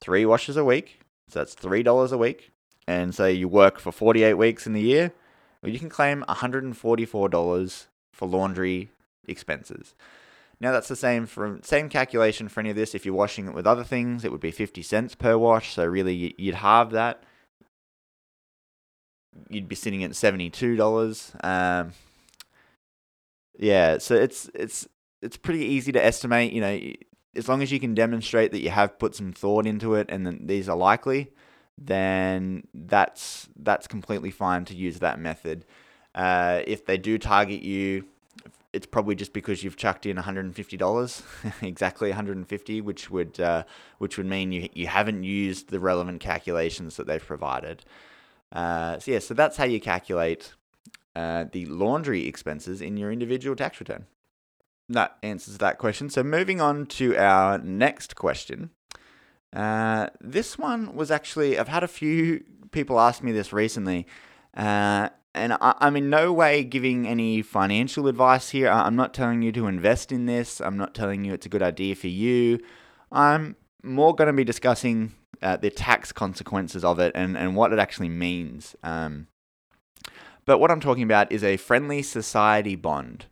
three 0.00 0.26
washes 0.26 0.56
a 0.56 0.64
week. 0.64 1.00
So 1.28 1.40
that's 1.40 1.54
$3 1.54 2.12
a 2.12 2.18
week. 2.18 2.50
And 2.86 3.14
say 3.14 3.32
you 3.32 3.48
work 3.48 3.78
for 3.78 3.92
48 3.92 4.34
weeks 4.34 4.66
in 4.66 4.72
the 4.72 4.80
year, 4.80 5.12
you 5.70 5.78
can 5.78 5.88
claim 5.88 6.24
$144 6.28 7.86
for 8.12 8.28
laundry 8.28 8.90
expenses. 9.26 9.94
Now 10.60 10.72
that's 10.72 10.88
the 10.88 10.96
same 10.96 11.26
for 11.26 11.58
same 11.62 11.88
calculation 11.88 12.48
for 12.48 12.60
any 12.60 12.70
of 12.70 12.76
this. 12.76 12.94
If 12.94 13.04
you're 13.04 13.14
washing 13.14 13.48
it 13.48 13.54
with 13.54 13.66
other 13.66 13.84
things, 13.84 14.24
it 14.24 14.30
would 14.30 14.40
be 14.40 14.52
50 14.52 14.82
cents 14.82 15.14
per 15.14 15.36
wash. 15.36 15.74
So 15.74 15.84
really 15.84 16.34
you'd 16.38 16.54
halve 16.56 16.90
that 16.92 17.24
you'd 19.48 19.68
be 19.68 19.74
sitting 19.74 20.04
at 20.04 20.16
seventy 20.16 20.50
two 20.50 20.76
dollars. 20.76 21.32
Um, 21.42 21.92
yeah, 23.58 23.98
so 23.98 24.14
it's 24.14 24.50
it's 24.54 24.86
it's 25.20 25.36
pretty 25.36 25.64
easy 25.64 25.92
to 25.92 26.04
estimate. 26.04 26.52
You 26.52 26.60
know, 26.60 26.80
as 27.36 27.48
long 27.48 27.62
as 27.62 27.72
you 27.72 27.80
can 27.80 27.94
demonstrate 27.94 28.52
that 28.52 28.60
you 28.60 28.70
have 28.70 28.98
put 28.98 29.14
some 29.14 29.32
thought 29.32 29.66
into 29.66 29.94
it 29.94 30.06
and 30.10 30.26
that 30.26 30.46
these 30.46 30.68
are 30.68 30.76
likely, 30.76 31.30
then 31.86 32.66
that's 32.74 33.48
that's 33.56 33.86
completely 33.86 34.30
fine 34.30 34.64
to 34.66 34.74
use 34.74 34.98
that 35.00 35.18
method. 35.18 35.64
Uh, 36.14 36.60
if 36.66 36.84
they 36.84 36.98
do 36.98 37.18
target 37.18 37.62
you, 37.62 38.04
it's 38.72 38.86
probably 38.86 39.14
just 39.14 39.32
because 39.32 39.62
you've 39.62 39.76
chucked 39.76 40.06
in 40.06 40.16
$150, 40.16 41.22
exactly 41.62 42.08
150, 42.10 42.80
which 42.80 43.10
would 43.10 43.40
uh, 43.40 43.64
which 43.98 44.16
would 44.16 44.26
mean 44.26 44.52
you 44.52 44.68
you 44.72 44.86
haven't 44.86 45.24
used 45.24 45.70
the 45.70 45.80
relevant 45.80 46.20
calculations 46.20 46.96
that 46.96 47.06
they've 47.06 47.24
provided. 47.24 47.84
Uh, 48.50 48.98
so 48.98 49.12
yeah, 49.12 49.18
so 49.18 49.34
that's 49.34 49.56
how 49.56 49.64
you 49.64 49.80
calculate 49.80 50.52
uh, 51.16 51.44
the 51.52 51.66
laundry 51.66 52.26
expenses 52.26 52.80
in 52.80 52.96
your 52.96 53.10
individual 53.10 53.56
tax 53.56 53.80
return. 53.80 54.06
That 54.88 55.16
answers 55.22 55.58
that 55.58 55.78
question. 55.78 56.10
So 56.10 56.22
moving 56.22 56.60
on 56.60 56.86
to 56.86 57.16
our 57.16 57.58
next 57.58 58.14
question. 58.14 58.70
Uh, 59.52 60.08
this 60.20 60.58
one 60.58 60.94
was 60.94 61.10
actually 61.10 61.58
I've 61.58 61.68
had 61.68 61.84
a 61.84 61.88
few 61.88 62.44
people 62.70 62.98
ask 62.98 63.22
me 63.22 63.32
this 63.32 63.52
recently, 63.52 64.06
uh, 64.56 65.10
and 65.34 65.52
I, 65.54 65.74
am 65.80 65.96
in 65.96 66.10
no 66.10 66.32
way 66.32 66.64
giving 66.64 67.06
any 67.06 67.42
financial 67.42 68.06
advice 68.06 68.50
here. 68.50 68.68
I'm 68.68 68.96
not 68.96 69.14
telling 69.14 69.42
you 69.42 69.52
to 69.52 69.66
invest 69.66 70.12
in 70.12 70.26
this. 70.26 70.60
I'm 70.60 70.76
not 70.76 70.94
telling 70.94 71.24
you 71.24 71.32
it's 71.34 71.46
a 71.46 71.50
good 71.50 71.62
idea 71.62 71.94
for 71.94 72.08
you. 72.08 72.60
I'm 73.10 73.56
more 73.82 74.14
going 74.14 74.26
to 74.26 74.32
be 74.32 74.44
discussing 74.44 75.12
uh, 75.42 75.56
the 75.56 75.70
tax 75.70 76.12
consequences 76.12 76.84
of 76.84 76.98
it 76.98 77.12
and, 77.14 77.36
and 77.36 77.56
what 77.56 77.72
it 77.72 77.78
actually 77.78 78.08
means. 78.08 78.76
Um, 78.82 79.26
but 80.44 80.58
what 80.58 80.70
I'm 80.70 80.80
talking 80.80 81.02
about 81.02 81.30
is 81.32 81.44
a 81.44 81.56
friendly 81.56 82.02
society 82.02 82.76
bond. 82.76 83.26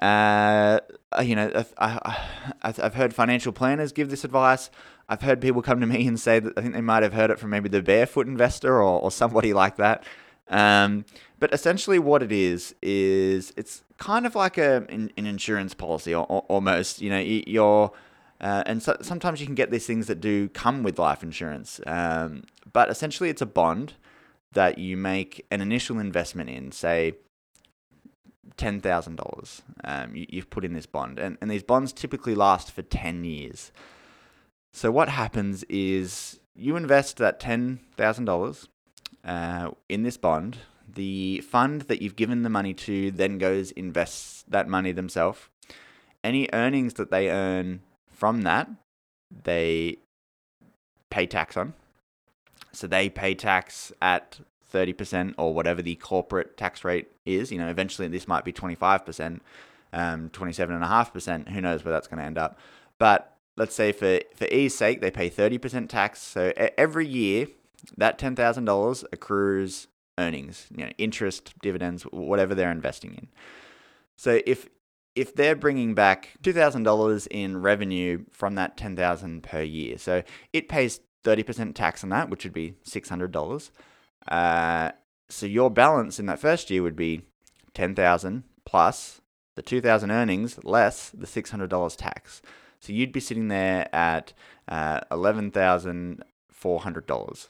Uh, 0.00 0.80
you 1.22 1.34
know, 1.34 1.64
I, 1.78 2.26
have 2.62 2.94
heard 2.94 3.14
financial 3.14 3.52
planners 3.52 3.92
give 3.92 4.10
this 4.10 4.24
advice. 4.24 4.70
I've 5.08 5.22
heard 5.22 5.40
people 5.40 5.62
come 5.62 5.80
to 5.80 5.86
me 5.86 6.06
and 6.06 6.18
say 6.18 6.40
that 6.40 6.52
I 6.56 6.60
think 6.60 6.74
they 6.74 6.80
might 6.80 7.02
have 7.02 7.12
heard 7.12 7.30
it 7.30 7.38
from 7.38 7.50
maybe 7.50 7.68
the 7.68 7.82
barefoot 7.82 8.26
investor 8.26 8.74
or, 8.82 9.00
or 9.00 9.10
somebody 9.10 9.52
like 9.52 9.76
that. 9.76 10.04
Um, 10.48 11.04
but 11.38 11.52
essentially, 11.52 11.98
what 11.98 12.22
it 12.22 12.32
is 12.32 12.74
is 12.82 13.52
it's 13.56 13.82
kind 13.98 14.26
of 14.26 14.34
like 14.34 14.58
a 14.58 14.86
an, 14.88 15.10
insurance 15.16 15.74
policy, 15.74 16.14
or, 16.14 16.24
or, 16.26 16.40
almost. 16.48 17.00
You 17.00 17.10
know, 17.10 17.18
you're 17.18 17.92
uh, 18.40 18.62
and 18.66 18.82
so, 18.82 18.96
sometimes 19.00 19.40
you 19.40 19.46
can 19.46 19.54
get 19.54 19.70
these 19.70 19.86
things 19.86 20.06
that 20.06 20.20
do 20.20 20.48
come 20.48 20.82
with 20.82 20.98
life 20.98 21.22
insurance. 21.22 21.80
Um, 21.86 22.44
but 22.72 22.90
essentially, 22.90 23.30
it's 23.30 23.42
a 23.42 23.46
bond 23.46 23.94
that 24.52 24.78
you 24.78 24.96
make 24.96 25.46
an 25.50 25.60
initial 25.60 25.98
investment 25.98 26.50
in, 26.50 26.72
say, 26.72 27.14
$10,000 28.56 29.62
um, 29.84 30.16
you, 30.16 30.26
you've 30.30 30.50
put 30.50 30.64
in 30.64 30.72
this 30.72 30.86
bond. 30.86 31.18
And, 31.18 31.36
and 31.40 31.50
these 31.50 31.62
bonds 31.62 31.92
typically 31.92 32.34
last 32.34 32.72
for 32.72 32.82
10 32.82 33.24
years. 33.24 33.70
So, 34.76 34.90
what 34.90 35.08
happens 35.08 35.64
is 35.70 36.38
you 36.54 36.76
invest 36.76 37.16
that 37.16 37.40
$10,000 37.40 38.68
uh, 39.24 39.70
in 39.88 40.02
this 40.02 40.18
bond. 40.18 40.58
The 40.86 41.40
fund 41.40 41.82
that 41.88 42.02
you've 42.02 42.14
given 42.14 42.42
the 42.42 42.50
money 42.50 42.74
to 42.74 43.10
then 43.10 43.38
goes 43.38 43.70
invests 43.70 44.44
that 44.46 44.68
money 44.68 44.92
themselves. 44.92 45.48
Any 46.22 46.50
earnings 46.52 46.92
that 46.94 47.10
they 47.10 47.30
earn 47.30 47.80
from 48.10 48.42
that, 48.42 48.68
they 49.44 49.96
pay 51.08 51.24
tax 51.24 51.56
on. 51.56 51.72
So 52.72 52.86
they 52.86 53.08
pay 53.08 53.34
tax 53.34 53.94
at 54.02 54.40
30% 54.74 55.36
or 55.38 55.54
whatever 55.54 55.80
the 55.80 55.94
corporate 55.94 56.58
tax 56.58 56.84
rate 56.84 57.08
is. 57.24 57.50
You 57.50 57.56
know, 57.56 57.68
eventually 57.68 58.08
this 58.08 58.28
might 58.28 58.44
be 58.44 58.52
25%, 58.52 59.40
um, 59.94 60.28
27.5%. 60.28 61.48
Who 61.48 61.60
knows 61.62 61.82
where 61.82 61.92
that's 61.92 62.08
going 62.08 62.18
to 62.18 62.26
end 62.26 62.36
up. 62.36 62.58
But 62.98 63.35
let's 63.56 63.74
say 63.74 63.92
for, 63.92 64.20
for 64.34 64.46
ease 64.46 64.76
sake, 64.76 65.00
they 65.00 65.10
pay 65.10 65.30
30% 65.30 65.88
tax. 65.88 66.20
So 66.20 66.52
every 66.56 67.06
year, 67.06 67.48
that 67.96 68.18
$10,000 68.18 69.04
accrues 69.12 69.88
earnings, 70.18 70.66
you 70.74 70.84
know, 70.84 70.92
interest, 70.98 71.54
dividends, 71.62 72.02
whatever 72.04 72.54
they're 72.54 72.70
investing 72.70 73.14
in. 73.14 73.28
So 74.16 74.40
if 74.46 74.68
if 75.14 75.34
they're 75.34 75.56
bringing 75.56 75.94
back 75.94 76.36
$2,000 76.42 77.26
in 77.30 77.62
revenue 77.62 78.24
from 78.30 78.54
that 78.56 78.76
10,000 78.76 79.42
per 79.42 79.62
year, 79.62 79.96
so 79.96 80.22
it 80.52 80.68
pays 80.68 81.00
30% 81.24 81.74
tax 81.74 82.04
on 82.04 82.10
that, 82.10 82.28
which 82.28 82.44
would 82.44 82.52
be 82.52 82.74
$600. 82.86 83.70
Uh, 84.28 84.90
so 85.30 85.46
your 85.46 85.70
balance 85.70 86.20
in 86.20 86.26
that 86.26 86.38
first 86.38 86.70
year 86.70 86.82
would 86.82 86.96
be 86.96 87.22
10,000 87.72 88.44
plus 88.66 89.22
the 89.54 89.62
2,000 89.62 90.10
earnings 90.10 90.62
less 90.64 91.08
the 91.10 91.26
$600 91.26 91.96
tax. 91.96 92.42
So 92.80 92.92
you'd 92.92 93.12
be 93.12 93.20
sitting 93.20 93.48
there 93.48 93.88
at 93.94 94.34
uh, 94.68 95.00
$11,400. 95.10 97.48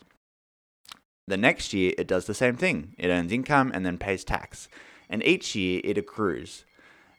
The 1.28 1.36
next 1.36 1.74
year, 1.74 1.92
it 1.98 2.06
does 2.06 2.26
the 2.26 2.34
same 2.34 2.56
thing. 2.56 2.94
It 2.98 3.08
earns 3.08 3.32
income 3.32 3.72
and 3.74 3.84
then 3.84 3.98
pays 3.98 4.24
tax. 4.24 4.68
And 5.08 5.24
each 5.24 5.56
year, 5.56 5.80
it 5.82 5.98
accrues. 5.98 6.64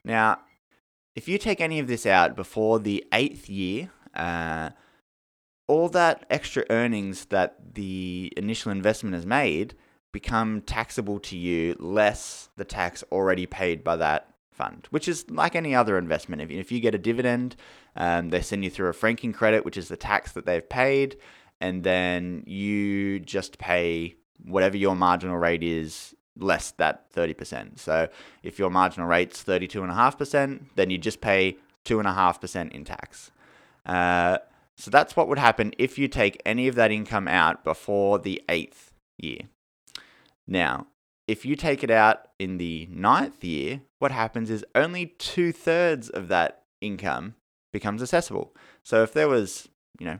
Now, 0.03 0.39
if 1.15 1.27
you 1.27 1.37
take 1.37 1.59
any 1.59 1.79
of 1.79 1.87
this 1.87 2.05
out 2.05 2.35
before 2.35 2.79
the 2.79 3.05
eighth 3.11 3.49
year, 3.49 3.89
uh, 4.15 4.69
all 5.67 5.89
that 5.89 6.25
extra 6.29 6.63
earnings 6.69 7.25
that 7.25 7.75
the 7.75 8.31
initial 8.37 8.71
investment 8.71 9.15
has 9.15 9.25
made 9.25 9.75
become 10.13 10.61
taxable 10.61 11.19
to 11.19 11.37
you 11.37 11.75
less 11.79 12.49
the 12.55 12.65
tax 12.65 13.03
already 13.11 13.45
paid 13.45 13.83
by 13.83 13.97
that 13.97 14.33
fund, 14.51 14.87
which 14.89 15.07
is 15.07 15.29
like 15.29 15.55
any 15.55 15.75
other 15.75 15.97
investment. 15.97 16.41
If, 16.41 16.49
if 16.49 16.71
you 16.71 16.79
get 16.79 16.95
a 16.95 16.99
dividend, 16.99 17.55
um, 17.97 18.29
they 18.29 18.41
send 18.41 18.63
you 18.63 18.69
through 18.69 18.89
a 18.89 18.93
franking 18.93 19.33
credit, 19.33 19.65
which 19.65 19.77
is 19.77 19.87
the 19.89 19.97
tax 19.97 20.31
that 20.33 20.45
they've 20.45 20.67
paid, 20.67 21.17
and 21.59 21.83
then 21.83 22.43
you 22.45 23.19
just 23.19 23.57
pay 23.57 24.15
whatever 24.43 24.77
your 24.77 24.95
marginal 24.95 25.37
rate 25.37 25.63
is 25.63 26.15
less 26.37 26.71
that 26.71 27.11
30%. 27.13 27.79
So 27.79 28.07
if 28.43 28.59
your 28.59 28.69
marginal 28.69 29.07
rate's 29.07 29.43
32.5%, 29.43 30.61
then 30.75 30.89
you 30.91 30.99
just 30.99 31.19
pay 31.19 31.57
2.5% 31.85 32.71
in 32.71 32.83
tax. 32.83 33.31
Uh, 33.83 34.37
so 34.75 34.91
that's 34.91 35.15
what 35.15 35.27
would 35.27 35.39
happen 35.39 35.73
if 35.79 35.97
you 35.97 36.07
take 36.07 36.39
any 36.45 36.67
of 36.67 36.75
that 36.75 36.91
income 36.91 37.27
out 37.27 37.63
before 37.63 38.19
the 38.19 38.43
eighth 38.47 38.91
year. 39.17 39.39
Now, 40.47 40.85
if 41.27 41.45
you 41.45 41.55
take 41.55 41.83
it 41.83 41.89
out 41.89 42.27
in 42.37 42.57
the 42.57 42.87
ninth 42.91 43.43
year, 43.43 43.81
what 43.97 44.11
happens 44.11 44.51
is 44.51 44.63
only 44.75 45.07
two 45.17 45.51
thirds 45.51 46.09
of 46.09 46.27
that 46.27 46.63
income 46.79 47.33
becomes 47.77 48.01
accessible. 48.01 48.55
So 48.81 49.03
if 49.03 49.13
there 49.13 49.29
was, 49.29 49.69
you 49.99 50.07
know, 50.07 50.17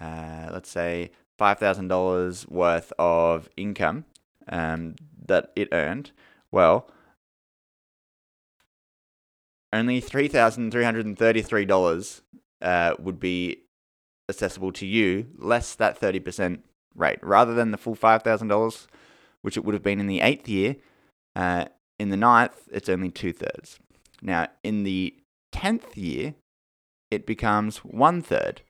uh, 0.00 0.48
let's 0.50 0.70
say 0.70 1.10
$5,000 1.38 2.48
worth 2.48 2.90
of 2.98 3.50
income 3.58 4.06
um, 4.48 4.94
that 5.26 5.52
it 5.54 5.68
earned, 5.72 6.12
well, 6.50 6.90
only 9.74 10.00
$3,333 10.00 12.20
uh, 12.62 12.94
would 12.98 13.20
be 13.20 13.64
accessible 14.30 14.72
to 14.72 14.86
you, 14.86 15.26
less 15.36 15.74
that 15.74 16.00
30% 16.00 16.60
rate, 16.94 17.18
rather 17.22 17.52
than 17.52 17.72
the 17.72 17.76
full 17.76 17.94
$5,000, 17.94 18.86
which 19.42 19.58
it 19.58 19.66
would 19.66 19.74
have 19.74 19.82
been 19.82 20.00
in 20.00 20.06
the 20.06 20.22
eighth 20.22 20.48
year. 20.48 20.76
Uh, 21.36 21.66
in 21.98 22.08
the 22.08 22.16
ninth, 22.16 22.70
it's 22.72 22.88
only 22.88 23.10
two 23.10 23.34
thirds. 23.34 23.78
Now, 24.22 24.48
in 24.64 24.84
the 24.84 25.14
tenth 25.52 25.96
year, 25.96 26.34
it 27.10 27.26
becomes 27.26 27.78
one 27.78 28.22
third. 28.22 28.62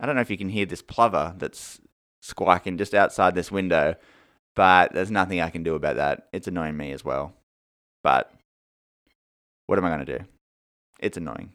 I 0.00 0.06
don't 0.06 0.14
know 0.14 0.20
if 0.20 0.30
you 0.30 0.38
can 0.38 0.50
hear 0.50 0.66
this 0.66 0.82
plover 0.82 1.34
that's 1.38 1.80
squawking 2.22 2.78
just 2.78 2.94
outside 2.94 3.34
this 3.34 3.50
window, 3.50 3.96
but 4.54 4.92
there's 4.92 5.10
nothing 5.10 5.40
I 5.40 5.50
can 5.50 5.62
do 5.62 5.74
about 5.74 5.96
that. 5.96 6.28
It's 6.32 6.48
annoying 6.48 6.76
me 6.76 6.92
as 6.92 7.04
well. 7.04 7.34
But 8.02 8.32
what 9.66 9.78
am 9.78 9.84
I 9.84 9.90
going 9.90 10.06
to 10.06 10.18
do? 10.18 10.24
It's 11.00 11.16
annoying. 11.16 11.52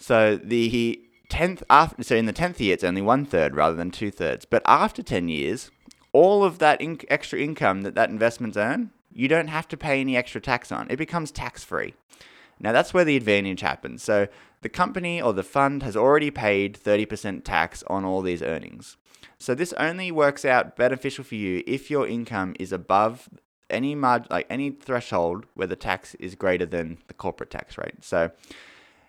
So 0.00 0.36
the 0.36 1.02
tenth 1.28 1.62
after, 1.68 2.02
so 2.02 2.16
in 2.16 2.26
the 2.26 2.32
tenth 2.32 2.60
year, 2.60 2.74
it's 2.74 2.84
only 2.84 3.02
one 3.02 3.24
third 3.24 3.54
rather 3.54 3.76
than 3.76 3.90
two 3.90 4.10
thirds. 4.10 4.44
But 4.44 4.62
after 4.64 5.02
ten 5.02 5.28
years, 5.28 5.70
all 6.12 6.44
of 6.44 6.58
that 6.58 6.80
extra 7.08 7.40
income 7.40 7.82
that 7.82 7.94
that 7.94 8.10
investment's 8.10 8.56
earn, 8.56 8.90
you 9.12 9.28
don't 9.28 9.48
have 9.48 9.68
to 9.68 9.76
pay 9.76 10.00
any 10.00 10.16
extra 10.16 10.40
tax 10.40 10.70
on. 10.70 10.86
It 10.90 10.96
becomes 10.96 11.30
tax 11.30 11.64
free. 11.64 11.94
Now 12.60 12.72
that's 12.72 12.92
where 12.92 13.04
the 13.04 13.16
advantage 13.16 13.60
happens. 13.60 14.02
So 14.02 14.28
the 14.62 14.68
company 14.68 15.20
or 15.22 15.32
the 15.32 15.42
fund 15.42 15.82
has 15.82 15.96
already 15.96 16.30
paid 16.30 16.78
30% 16.78 17.44
tax 17.44 17.82
on 17.86 18.04
all 18.04 18.22
these 18.22 18.42
earnings. 18.42 18.96
So 19.38 19.54
this 19.54 19.72
only 19.74 20.10
works 20.10 20.44
out 20.44 20.76
beneficial 20.76 21.24
for 21.24 21.36
you 21.36 21.62
if 21.66 21.90
your 21.90 22.06
income 22.06 22.56
is 22.58 22.72
above 22.72 23.28
any 23.70 23.94
marg- 23.94 24.26
like 24.30 24.46
any 24.50 24.70
threshold 24.70 25.46
where 25.54 25.66
the 25.66 25.76
tax 25.76 26.14
is 26.16 26.34
greater 26.34 26.66
than 26.66 26.98
the 27.06 27.14
corporate 27.14 27.50
tax 27.50 27.78
rate. 27.78 28.02
So 28.02 28.32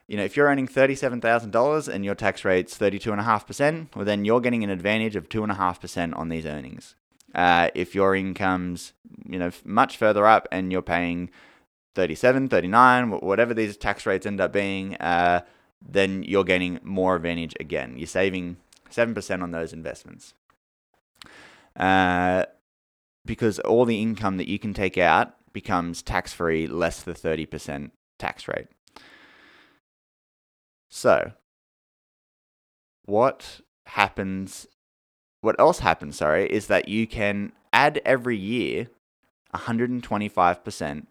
you 0.10 0.18
know, 0.18 0.24
if 0.24 0.36
you're 0.36 0.48
earning 0.48 0.68
$37,000 0.68 1.88
and 1.88 2.04
your 2.04 2.16
tax 2.16 2.44
rate's 2.44 2.76
32.5%, 2.76 3.96
well, 3.96 4.04
then 4.04 4.26
you're 4.26 4.42
getting 4.42 4.64
an 4.64 4.72
advantage 4.72 5.16
of 5.16 5.30
2.5% 5.30 6.18
on 6.18 6.30
these 6.30 6.48
earnings. 6.48 6.96
Uh, 7.36 7.70
if 7.76 7.94
your 7.94 8.16
income's, 8.16 8.94
you 9.28 9.38
know, 9.38 9.52
much 9.64 9.98
further 9.98 10.26
up 10.26 10.48
and 10.52 10.72
you're 10.72 10.82
paying 10.82 11.30
37, 11.96 12.50
39, 12.50 13.12
whatever 13.20 13.54
these 13.54 13.78
tax 13.78 14.06
rates 14.06 14.26
end 14.26 14.40
up 14.40 14.54
being, 14.54 14.96
uh, 14.98 15.42
then 15.82 16.24
you're 16.24 16.44
gaining 16.44 16.80
more 16.84 17.16
advantage 17.16 17.56
again. 17.60 17.96
You're 17.98 18.08
saving 18.08 18.58
7% 18.92 19.42
on 19.42 19.52
those 19.52 19.74
investments. 19.74 20.34
Uh, 21.76 22.46
because 23.26 23.60
all 23.60 23.86
the 23.86 24.02
income 24.02 24.38
that 24.38 24.48
you 24.48 24.60
can 24.60 24.74
take 24.74 24.98
out 24.98 25.34
becomes 25.54 26.02
tax 26.02 26.34
free, 26.34 26.68
less 26.68 27.02
the 27.02 27.14
30% 27.14 27.92
tax 28.18 28.48
rate. 28.48 28.68
So, 30.90 31.34
what 33.06 33.62
happens, 33.86 34.68
what 35.42 35.60
else 35.60 35.80
happens, 35.80 36.18
sorry, 36.18 36.52
is 36.52 36.68
that 36.68 36.88
you 36.90 37.08
can 37.08 37.52
add 37.72 38.02
every 38.06 38.38
year 38.38 38.88
125% 39.54 41.06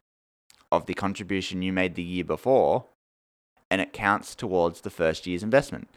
of 0.71 0.87
the 0.87 0.95
contribution 0.95 1.63
you 1.63 1.73
made 1.73 1.95
the 1.95 2.03
year 2.03 2.25
before, 2.25 2.87
and 3.71 3.81
it 3.81 3.93
counts 3.93 4.35
towards 4.35 4.81
the 4.81 4.91
first 4.91 5.27
year's 5.27 5.43
investment. 5.43 5.89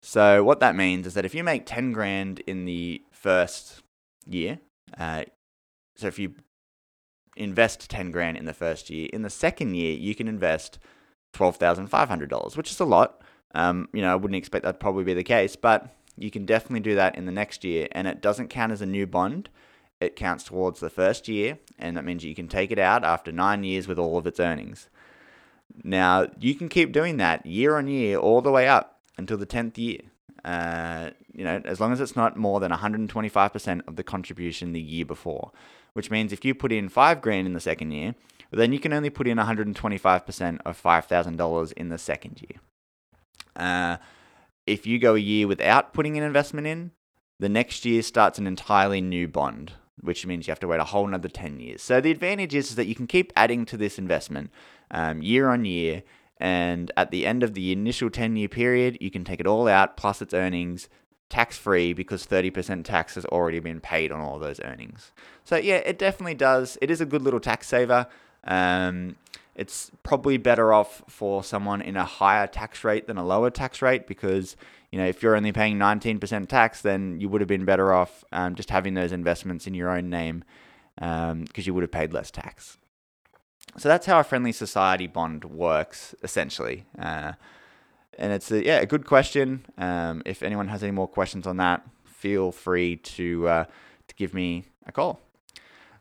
So, 0.00 0.44
what 0.44 0.60
that 0.60 0.76
means 0.76 1.06
is 1.06 1.14
that 1.14 1.24
if 1.24 1.34
you 1.34 1.42
make 1.42 1.64
10 1.64 1.92
grand 1.92 2.40
in 2.40 2.66
the 2.66 3.02
first 3.10 3.82
year, 4.26 4.58
uh, 4.98 5.24
so 5.96 6.06
if 6.06 6.18
you 6.18 6.34
invest 7.36 7.88
10 7.90 8.10
grand 8.10 8.36
in 8.36 8.44
the 8.44 8.52
first 8.52 8.90
year, 8.90 9.08
in 9.12 9.22
the 9.22 9.30
second 9.30 9.74
year, 9.74 9.96
you 9.96 10.14
can 10.14 10.28
invest 10.28 10.78
$12,500, 11.34 12.56
which 12.56 12.70
is 12.70 12.80
a 12.80 12.84
lot. 12.84 13.22
Um, 13.54 13.88
you 13.92 14.02
know, 14.02 14.12
I 14.12 14.16
wouldn't 14.16 14.36
expect 14.36 14.64
that 14.64 14.72
to 14.72 14.78
probably 14.78 15.04
be 15.04 15.14
the 15.14 15.24
case, 15.24 15.56
but 15.56 15.94
you 16.16 16.30
can 16.30 16.44
definitely 16.44 16.80
do 16.80 16.94
that 16.96 17.16
in 17.16 17.26
the 17.26 17.32
next 17.32 17.64
year. 17.64 17.88
And 17.92 18.06
it 18.06 18.20
doesn't 18.20 18.48
count 18.48 18.72
as 18.72 18.82
a 18.82 18.86
new 18.86 19.06
bond, 19.06 19.48
it 20.04 20.16
counts 20.16 20.44
towards 20.44 20.80
the 20.80 20.90
first 20.90 21.28
year. 21.28 21.58
And 21.78 21.96
that 21.96 22.04
means 22.04 22.24
you 22.24 22.34
can 22.34 22.48
take 22.48 22.70
it 22.70 22.78
out 22.78 23.04
after 23.04 23.32
nine 23.32 23.64
years 23.64 23.88
with 23.88 23.98
all 23.98 24.18
of 24.18 24.26
its 24.26 24.40
earnings. 24.40 24.88
Now, 25.82 26.26
you 26.38 26.54
can 26.54 26.68
keep 26.68 26.92
doing 26.92 27.16
that 27.16 27.44
year 27.46 27.76
on 27.76 27.88
year 27.88 28.18
all 28.18 28.42
the 28.42 28.52
way 28.52 28.68
up 28.68 29.00
until 29.16 29.36
the 29.36 29.46
10th 29.46 29.78
year. 29.78 30.00
Uh, 30.44 31.10
you 31.32 31.42
know, 31.42 31.60
as 31.64 31.80
long 31.80 31.92
as 31.92 32.00
it's 32.00 32.16
not 32.16 32.36
more 32.36 32.60
than 32.60 32.70
125% 32.70 33.88
of 33.88 33.96
the 33.96 34.04
contribution 34.04 34.72
the 34.72 34.80
year 34.80 35.04
before, 35.04 35.52
which 35.94 36.10
means 36.10 36.32
if 36.32 36.44
you 36.44 36.54
put 36.54 36.70
in 36.70 36.88
five 36.88 37.22
grand 37.22 37.46
in 37.46 37.54
the 37.54 37.60
second 37.60 37.90
year, 37.92 38.14
then 38.50 38.72
you 38.72 38.78
can 38.78 38.92
only 38.92 39.10
put 39.10 39.26
in 39.26 39.38
125% 39.38 40.58
of 40.64 40.80
$5,000 40.80 41.72
in 41.72 41.88
the 41.88 41.98
second 41.98 42.42
year. 42.42 42.60
Uh, 43.56 43.96
if 44.66 44.86
you 44.86 44.98
go 44.98 45.14
a 45.14 45.18
year 45.18 45.46
without 45.46 45.92
putting 45.92 46.16
an 46.16 46.24
investment 46.24 46.66
in, 46.66 46.92
the 47.40 47.48
next 47.48 47.84
year 47.84 48.02
starts 48.02 48.38
an 48.38 48.46
entirely 48.46 49.00
new 49.00 49.26
bond, 49.26 49.72
which 50.04 50.26
means 50.26 50.46
you 50.46 50.50
have 50.50 50.60
to 50.60 50.68
wait 50.68 50.80
a 50.80 50.84
whole 50.84 51.08
another 51.08 51.28
10 51.28 51.58
years. 51.60 51.82
So 51.82 52.00
the 52.00 52.10
advantage 52.10 52.54
is, 52.54 52.70
is 52.70 52.76
that 52.76 52.86
you 52.86 52.94
can 52.94 53.06
keep 53.06 53.32
adding 53.34 53.64
to 53.66 53.76
this 53.76 53.98
investment 53.98 54.50
um, 54.90 55.22
year 55.22 55.48
on 55.48 55.64
year. 55.64 56.02
And 56.38 56.92
at 56.96 57.10
the 57.10 57.26
end 57.26 57.42
of 57.42 57.54
the 57.54 57.72
initial 57.72 58.10
10 58.10 58.36
year 58.36 58.48
period, 58.48 58.98
you 59.00 59.10
can 59.10 59.24
take 59.24 59.40
it 59.40 59.46
all 59.46 59.66
out 59.66 59.96
plus 59.96 60.20
its 60.20 60.34
earnings 60.34 60.88
tax 61.30 61.56
free 61.56 61.92
because 61.92 62.26
30% 62.26 62.84
tax 62.84 63.14
has 63.14 63.24
already 63.26 63.58
been 63.58 63.80
paid 63.80 64.12
on 64.12 64.20
all 64.20 64.38
those 64.38 64.60
earnings. 64.60 65.10
So, 65.42 65.56
yeah, 65.56 65.76
it 65.76 65.98
definitely 65.98 66.34
does. 66.34 66.78
It 66.82 66.90
is 66.90 67.00
a 67.00 67.06
good 67.06 67.22
little 67.22 67.40
tax 67.40 67.66
saver. 67.66 68.06
Um, 68.44 69.16
it's 69.54 69.90
probably 70.02 70.36
better 70.36 70.72
off 70.72 71.02
for 71.08 71.42
someone 71.42 71.80
in 71.80 71.96
a 71.96 72.04
higher 72.04 72.46
tax 72.46 72.84
rate 72.84 73.06
than 73.06 73.16
a 73.16 73.24
lower 73.24 73.50
tax 73.50 73.80
rate 73.80 74.06
because 74.06 74.56
you 74.94 75.00
know 75.00 75.06
if 75.08 75.24
you're 75.24 75.34
only 75.34 75.50
paying 75.50 75.76
19% 75.76 76.48
tax 76.48 76.80
then 76.80 77.20
you 77.20 77.28
would 77.28 77.40
have 77.40 77.48
been 77.48 77.64
better 77.64 77.92
off 77.92 78.22
um, 78.30 78.54
just 78.54 78.70
having 78.70 78.94
those 78.94 79.10
investments 79.10 79.66
in 79.66 79.74
your 79.74 79.90
own 79.90 80.08
name 80.08 80.44
because 80.94 81.32
um, 81.32 81.44
you 81.56 81.74
would 81.74 81.82
have 81.82 81.90
paid 81.90 82.12
less 82.12 82.30
tax. 82.30 82.78
So 83.76 83.88
that's 83.88 84.06
how 84.06 84.20
a 84.20 84.22
friendly 84.22 84.52
society 84.52 85.08
bond 85.08 85.46
works 85.46 86.14
essentially 86.22 86.84
uh, 86.96 87.32
and 88.16 88.32
it's 88.32 88.52
a, 88.52 88.64
yeah 88.64 88.78
a 88.78 88.86
good 88.86 89.04
question. 89.04 89.66
Um, 89.78 90.22
if 90.24 90.44
anyone 90.44 90.68
has 90.68 90.84
any 90.84 90.92
more 90.92 91.08
questions 91.08 91.44
on 91.44 91.56
that 91.56 91.82
feel 92.04 92.52
free 92.52 92.94
to 92.94 93.48
uh, 93.48 93.64
to 94.06 94.14
give 94.14 94.32
me 94.32 94.62
a 94.86 94.92
call 94.92 95.18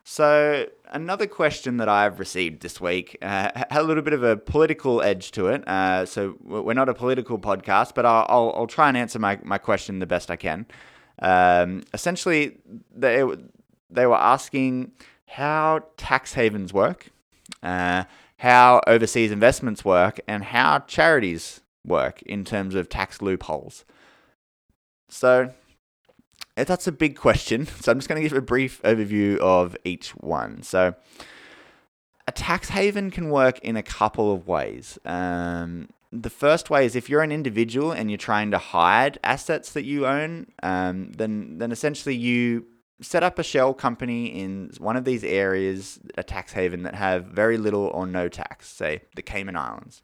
so, 0.06 0.68
another 0.92 1.28
question 1.28 1.78
that 1.78 1.88
I've 1.88 2.20
received 2.20 2.62
this 2.62 2.82
week 2.82 3.18
uh, 3.22 3.52
had 3.56 3.68
a 3.72 3.84
little 3.84 4.04
bit 4.04 4.14
of 4.14 4.22
a 4.22 4.36
political 4.36 5.02
edge 5.02 5.32
to 5.32 5.48
it. 5.48 5.66
Uh, 5.68 6.06
so, 6.06 6.36
we're 6.42 6.74
not 6.74 6.90
a 6.90 6.94
political 6.94 7.40
podcast, 7.40 7.94
but 7.96 8.06
I'll, 8.06 8.26
I'll, 8.28 8.54
I'll, 8.58 8.68
try 8.68 8.90
and 8.90 8.98
answer 8.98 9.18
my, 9.18 9.40
my 9.44 9.58
question 9.58 10.00
the 10.00 10.06
best 10.06 10.30
I 10.30 10.36
can. 10.36 10.66
Um, 11.22 11.84
essentially, 11.94 12.58
they, 12.94 13.24
they 13.90 14.06
were 14.06 14.18
asking 14.18 14.92
how 15.26 15.86
tax 15.96 16.34
havens 16.34 16.74
work, 16.74 17.10
uh, 17.62 18.04
how 18.38 18.82
overseas 18.86 19.32
investments 19.32 19.86
work, 19.86 20.20
and 20.28 20.44
how 20.44 20.80
charities 20.80 21.62
work 21.86 22.22
in 22.24 22.44
terms 22.44 22.76
of 22.76 22.90
tax 22.90 23.22
loopholes. 23.22 23.86
So, 25.08 25.54
that's 26.56 26.88
a 26.88 26.92
big 26.92 27.16
question. 27.16 27.68
So 27.82 27.92
I'm 27.92 28.00
just 28.00 28.08
going 28.08 28.22
to 28.22 28.28
give 28.28 28.38
a 28.38 28.42
brief 28.42 28.82
overview 28.84 29.38
of 29.40 29.76
each 29.84 30.12
one. 30.12 30.64
So 30.64 30.96
a 32.28 32.32
tax 32.32 32.70
haven 32.70 33.12
can 33.12 33.30
work 33.30 33.60
in 33.60 33.76
a 33.76 33.84
couple 33.84 34.32
of 34.32 34.48
ways. 34.48 34.98
Um, 35.06 35.90
the 36.12 36.30
first 36.30 36.70
way 36.70 36.86
is 36.86 36.96
if 36.96 37.10
you're 37.10 37.24
an 37.24 37.32
individual 37.32 37.92
and 37.92 38.10
you're 38.10 38.18
trying 38.18 38.52
to 38.52 38.58
hide 38.58 39.20
assets 39.24 39.72
that 39.74 39.84
you 39.84 40.06
own, 40.06 40.48
um, 40.62 41.12
then 41.14 41.58
then 41.58 41.72
essentially 41.72 42.16
you 42.16 42.66
set 43.02 43.24
up 43.24 43.40
a 43.40 43.44
shell 43.44 43.74
company 43.74 44.28
in 44.28 44.72
one 44.78 44.96
of 44.96 45.04
these 45.04 45.24
areas, 45.24 46.00
a 46.16 46.24
tax 46.24 46.54
haven 46.54 46.84
that 46.84 46.96
have 46.96 47.26
very 47.26 47.58
little 47.58 47.88
or 47.88 48.06
no 48.06 48.30
tax, 48.30 48.70
say 48.70 49.02
the 49.16 49.22
Cayman 49.22 49.56
Islands, 49.56 50.04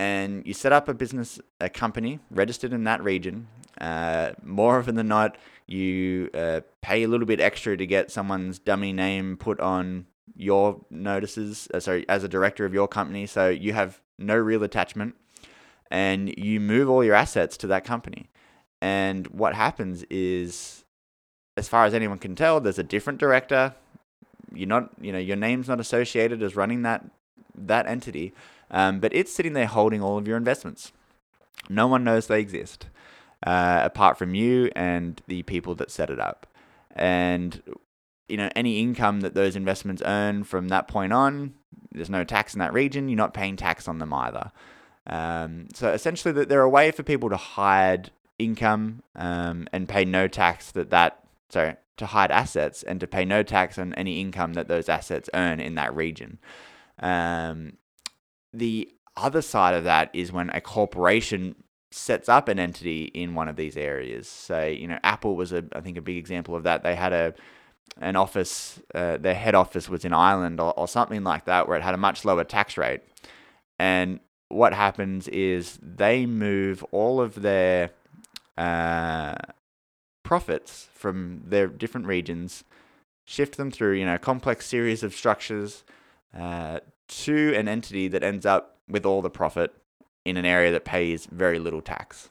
and 0.00 0.46
you 0.46 0.54
set 0.54 0.72
up 0.72 0.88
a 0.88 0.94
business, 0.94 1.38
a 1.60 1.68
company 1.68 2.20
registered 2.30 2.72
in 2.72 2.84
that 2.84 3.04
region, 3.04 3.48
uh, 3.82 4.30
more 4.42 4.78
often 4.78 4.94
than 4.94 5.08
not, 5.08 5.36
you 5.66 6.30
uh, 6.32 6.62
pay 6.80 7.02
a 7.02 7.08
little 7.08 7.26
bit 7.26 7.38
extra 7.38 7.76
to 7.76 7.84
get 7.84 8.10
someone's 8.10 8.58
dummy 8.58 8.94
name 8.94 9.36
put 9.36 9.60
on 9.60 10.06
your 10.34 10.80
notices. 10.88 11.68
Uh, 11.74 11.80
sorry, 11.80 12.08
as 12.08 12.24
a 12.24 12.28
director 12.28 12.64
of 12.64 12.72
your 12.72 12.88
company, 12.88 13.26
so 13.26 13.50
you 13.50 13.74
have 13.74 14.00
no 14.18 14.36
real 14.36 14.62
attachment, 14.62 15.16
and 15.90 16.34
you 16.38 16.60
move 16.60 16.88
all 16.88 17.04
your 17.04 17.14
assets 17.14 17.58
to 17.58 17.66
that 17.66 17.84
company. 17.84 18.30
And 18.80 19.26
what 19.26 19.54
happens 19.54 20.02
is, 20.08 20.86
as 21.58 21.68
far 21.68 21.84
as 21.84 21.92
anyone 21.92 22.18
can 22.18 22.34
tell, 22.34 22.58
there's 22.58 22.78
a 22.78 22.82
different 22.82 23.18
director. 23.18 23.74
You're 24.54 24.66
not, 24.66 24.92
you 24.98 25.12
know, 25.12 25.18
your 25.18 25.36
name's 25.36 25.68
not 25.68 25.78
associated 25.78 26.42
as 26.42 26.56
running 26.56 26.80
that 26.82 27.04
that 27.54 27.86
entity, 27.86 28.32
Um, 28.70 29.00
but 29.00 29.14
it's 29.14 29.32
sitting 29.32 29.52
there 29.52 29.66
holding 29.66 30.02
all 30.02 30.16
of 30.16 30.28
your 30.28 30.36
investments. 30.36 30.92
No 31.68 31.86
one 31.86 32.04
knows 32.04 32.26
they 32.26 32.40
exist, 32.40 32.86
uh, 33.46 33.80
apart 33.84 34.18
from 34.18 34.34
you 34.34 34.70
and 34.76 35.20
the 35.26 35.42
people 35.42 35.74
that 35.76 35.90
set 35.90 36.10
it 36.10 36.20
up. 36.20 36.46
And 36.94 37.62
you 38.28 38.36
know, 38.36 38.48
any 38.54 38.80
income 38.80 39.20
that 39.22 39.34
those 39.34 39.56
investments 39.56 40.02
earn 40.06 40.44
from 40.44 40.68
that 40.68 40.86
point 40.86 41.12
on, 41.12 41.54
there's 41.92 42.10
no 42.10 42.24
tax 42.24 42.54
in 42.54 42.60
that 42.60 42.72
region. 42.72 43.08
You're 43.08 43.16
not 43.16 43.34
paying 43.34 43.56
tax 43.56 43.88
on 43.88 43.98
them 43.98 44.12
either. 44.12 44.52
Um, 45.06 45.66
so 45.74 45.92
essentially, 45.92 46.32
that 46.34 46.48
they're 46.48 46.62
a 46.62 46.68
way 46.68 46.92
for 46.92 47.02
people 47.02 47.28
to 47.30 47.36
hide 47.36 48.10
income 48.38 49.02
um, 49.16 49.66
and 49.72 49.88
pay 49.88 50.04
no 50.04 50.28
tax 50.28 50.70
that 50.72 50.90
that 50.90 51.24
sorry 51.48 51.74
to 51.96 52.06
hide 52.06 52.30
assets 52.30 52.82
and 52.82 53.00
to 53.00 53.06
pay 53.06 53.24
no 53.24 53.42
tax 53.42 53.78
on 53.78 53.92
any 53.94 54.20
income 54.20 54.54
that 54.54 54.68
those 54.68 54.88
assets 54.88 55.28
earn 55.34 55.60
in 55.60 55.74
that 55.74 55.94
region. 55.94 56.38
Um, 57.00 57.74
the 58.52 58.88
other 59.16 59.42
side 59.42 59.74
of 59.74 59.84
that 59.84 60.10
is 60.12 60.32
when 60.32 60.50
a 60.50 60.60
corporation 60.60 61.54
sets 61.92 62.28
up 62.28 62.48
an 62.48 62.58
entity 62.58 63.04
in 63.04 63.34
one 63.34 63.48
of 63.48 63.56
these 63.56 63.76
areas. 63.76 64.28
Say, 64.28 64.74
you 64.74 64.86
know, 64.86 64.98
Apple 65.02 65.36
was 65.36 65.52
a 65.52 65.64
I 65.72 65.80
think 65.80 65.96
a 65.96 66.02
big 66.02 66.16
example 66.16 66.54
of 66.54 66.62
that. 66.64 66.82
They 66.82 66.94
had 66.94 67.12
a 67.12 67.34
an 68.00 68.16
office, 68.16 68.80
uh, 68.94 69.16
their 69.16 69.34
head 69.34 69.54
office 69.54 69.88
was 69.88 70.04
in 70.04 70.12
Ireland 70.12 70.60
or, 70.60 70.72
or 70.78 70.86
something 70.86 71.24
like 71.24 71.46
that, 71.46 71.66
where 71.66 71.76
it 71.76 71.82
had 71.82 71.94
a 71.94 71.98
much 71.98 72.24
lower 72.24 72.44
tax 72.44 72.76
rate. 72.76 73.02
And 73.78 74.20
what 74.48 74.72
happens 74.72 75.26
is 75.28 75.78
they 75.82 76.24
move 76.24 76.84
all 76.92 77.20
of 77.20 77.42
their 77.42 77.90
uh, 78.56 79.34
profits 80.22 80.88
from 80.94 81.42
their 81.46 81.66
different 81.66 82.06
regions, 82.06 82.64
shift 83.24 83.56
them 83.56 83.70
through 83.70 83.94
you 83.94 84.04
know 84.04 84.18
complex 84.18 84.66
series 84.66 85.02
of 85.02 85.14
structures 85.14 85.84
uh, 86.38 86.80
to 87.10 87.54
an 87.56 87.68
entity 87.68 88.08
that 88.08 88.22
ends 88.22 88.46
up 88.46 88.78
with 88.88 89.04
all 89.04 89.20
the 89.20 89.30
profit 89.30 89.74
in 90.24 90.36
an 90.36 90.44
area 90.44 90.70
that 90.72 90.84
pays 90.84 91.26
very 91.26 91.58
little 91.58 91.82
tax. 91.82 92.28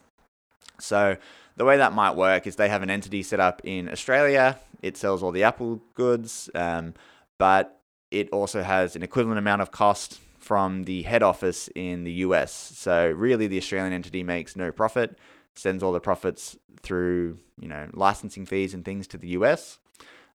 So 0.80 1.18
the 1.58 1.65
way 1.65 1.78
that 1.78 1.94
might 1.94 2.15
work 2.15 2.48
is 2.48 2.56
they 2.56 2.70
have 2.70 2.84
an 2.84 2.89
entity 2.89 3.22
set 3.22 3.39
up 3.39 3.62
in 3.63 3.89
Australia. 3.89 4.58
It 4.82 4.96
sells 4.96 5.22
all 5.22 5.32
the 5.32 5.44
Apple 5.44 5.82
goods, 5.96 6.50
um, 6.56 6.94
but 7.38 7.82
it 8.12 8.30
also 8.32 8.63
has 8.63 8.96
an 8.96 9.04
equivalent 9.04 9.38
amount 9.39 9.62
of 9.62 9.72
cost 9.72 10.20
from 10.39 10.86
the 10.86 11.04
head 11.04 11.22
office 11.22 11.70
in 11.76 12.06
the 12.06 12.13
US. 12.13 12.54
So 12.54 13.12
really, 13.12 13.48
the 13.48 13.58
Australian 13.58 13.94
entity 13.94 14.24
makes 14.24 14.56
no 14.56 14.72
profit, 14.72 15.18
sends 15.54 15.84
all 15.84 15.92
the 15.92 16.00
profits 16.00 16.58
through 16.82 17.38
you 17.60 17.68
know 17.68 17.89
licensing 17.94 18.46
fees 18.46 18.74
and 18.74 18.86
things 18.86 19.08
to 19.08 19.18
the 19.18 19.30
US. 19.30 19.80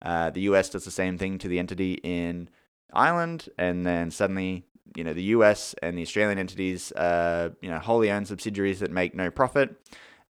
Uh, 0.01 0.29
the 0.29 0.41
US 0.41 0.69
does 0.69 0.83
the 0.83 0.91
same 0.91 1.17
thing 1.17 1.37
to 1.37 1.47
the 1.47 1.59
entity 1.59 1.93
in 2.03 2.49
Ireland, 2.95 3.49
and 3.57 3.85
then 3.85 4.11
suddenly 4.11 4.65
you 4.95 5.03
know 5.03 5.13
the 5.13 5.23
US 5.23 5.75
and 5.81 5.97
the 5.97 6.01
Australian 6.01 6.39
entities, 6.39 6.91
uh, 6.93 7.49
you 7.61 7.69
know, 7.69 7.79
wholly 7.79 8.11
owned 8.11 8.27
subsidiaries 8.27 8.79
that 8.79 8.91
make 8.91 9.15
no 9.15 9.31
profit, 9.31 9.75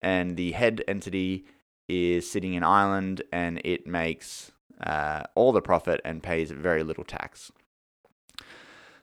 and 0.02 0.36
the 0.36 0.52
head 0.52 0.82
entity 0.88 1.44
is 1.88 2.30
sitting 2.30 2.54
in 2.54 2.62
Ireland 2.62 3.22
and 3.32 3.60
it 3.64 3.86
makes 3.86 4.52
uh, 4.82 5.22
all 5.34 5.52
the 5.52 5.60
profit 5.62 6.00
and 6.04 6.22
pays 6.22 6.50
very 6.50 6.82
little 6.82 7.04
tax. 7.04 7.52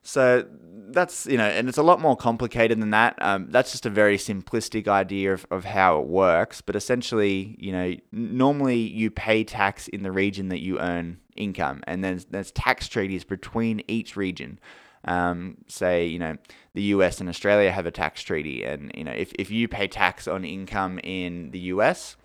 So 0.01 0.45
that's 0.91 1.25
you 1.25 1.37
know, 1.37 1.45
and 1.45 1.69
it's 1.69 1.77
a 1.77 1.83
lot 1.83 1.99
more 1.99 2.15
complicated 2.15 2.81
than 2.81 2.91
that. 2.91 3.15
Um, 3.21 3.47
that's 3.49 3.71
just 3.71 3.85
a 3.85 3.89
very 3.89 4.17
simplistic 4.17 4.87
idea 4.87 5.33
of, 5.33 5.45
of 5.51 5.65
how 5.65 5.99
it 5.99 6.07
works. 6.07 6.61
But 6.61 6.75
essentially, 6.75 7.55
you 7.59 7.71
know, 7.71 7.95
normally 8.11 8.77
you 8.77 9.11
pay 9.11 9.43
tax 9.43 9.87
in 9.89 10.03
the 10.03 10.11
region 10.11 10.49
that 10.49 10.61
you 10.61 10.79
earn 10.79 11.19
income, 11.39 11.81
and 11.87 12.03
then 12.03 12.21
there's 12.29 12.51
tax 12.51 12.87
treaties 12.87 13.23
between 13.23 13.81
each 13.87 14.15
region. 14.15 14.59
Um, 15.05 15.57
say, 15.67 16.05
you 16.05 16.19
know, 16.19 16.35
the 16.73 16.81
US 16.83 17.21
and 17.21 17.29
Australia 17.29 17.71
have 17.71 17.85
a 17.85 17.91
tax 17.91 18.21
treaty, 18.21 18.63
and 18.63 18.91
you 18.93 19.03
know, 19.03 19.13
if, 19.13 19.31
if 19.39 19.49
you 19.49 19.67
pay 19.67 19.87
tax 19.87 20.27
on 20.27 20.43
income 20.43 20.99
in 21.03 21.51
the 21.51 21.59
US, 21.73 22.17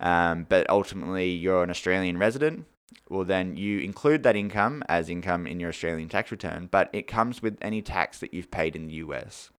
um, 0.00 0.46
but 0.48 0.68
ultimately 0.70 1.30
you're 1.30 1.62
an 1.62 1.70
Australian 1.70 2.18
resident, 2.18 2.66
well, 3.08 3.24
then 3.24 3.56
you 3.56 3.80
include 3.80 4.22
that 4.22 4.36
income 4.36 4.82
as 4.88 5.08
income 5.08 5.46
in 5.46 5.60
your 5.60 5.68
Australian 5.68 6.08
tax 6.08 6.30
return, 6.30 6.68
but 6.70 6.88
it 6.92 7.06
comes 7.06 7.42
with 7.42 7.58
any 7.60 7.82
tax 7.82 8.18
that 8.20 8.32
you've 8.32 8.50
paid 8.50 8.74
in 8.74 8.86
the 8.86 8.94
US. 8.94 9.50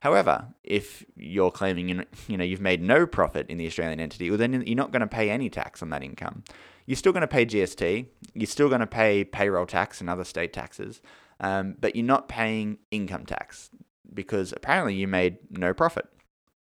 However, 0.00 0.48
if 0.62 1.04
you're 1.16 1.50
claiming 1.50 2.04
you 2.28 2.36
know 2.36 2.44
you've 2.44 2.60
made 2.60 2.82
no 2.82 3.06
profit 3.06 3.48
in 3.48 3.58
the 3.58 3.66
Australian 3.66 3.98
entity, 3.98 4.30
well 4.30 4.38
then 4.38 4.62
you're 4.66 4.76
not 4.76 4.92
going 4.92 5.00
to 5.00 5.06
pay 5.06 5.30
any 5.30 5.50
tax 5.50 5.82
on 5.82 5.90
that 5.90 6.02
income. 6.02 6.44
You're 6.86 6.96
still 6.96 7.12
going 7.12 7.22
to 7.22 7.28
pay 7.28 7.44
GST. 7.44 8.06
You're 8.34 8.46
still 8.46 8.68
going 8.68 8.80
to 8.80 8.86
pay 8.86 9.24
payroll 9.24 9.66
tax 9.66 10.00
and 10.00 10.08
other 10.08 10.24
state 10.24 10.52
taxes, 10.52 11.00
um, 11.40 11.76
but 11.80 11.96
you're 11.96 12.04
not 12.04 12.28
paying 12.28 12.78
income 12.90 13.26
tax 13.26 13.70
because 14.12 14.52
apparently 14.52 14.94
you 14.94 15.08
made 15.08 15.38
no 15.50 15.74
profit. 15.74 16.06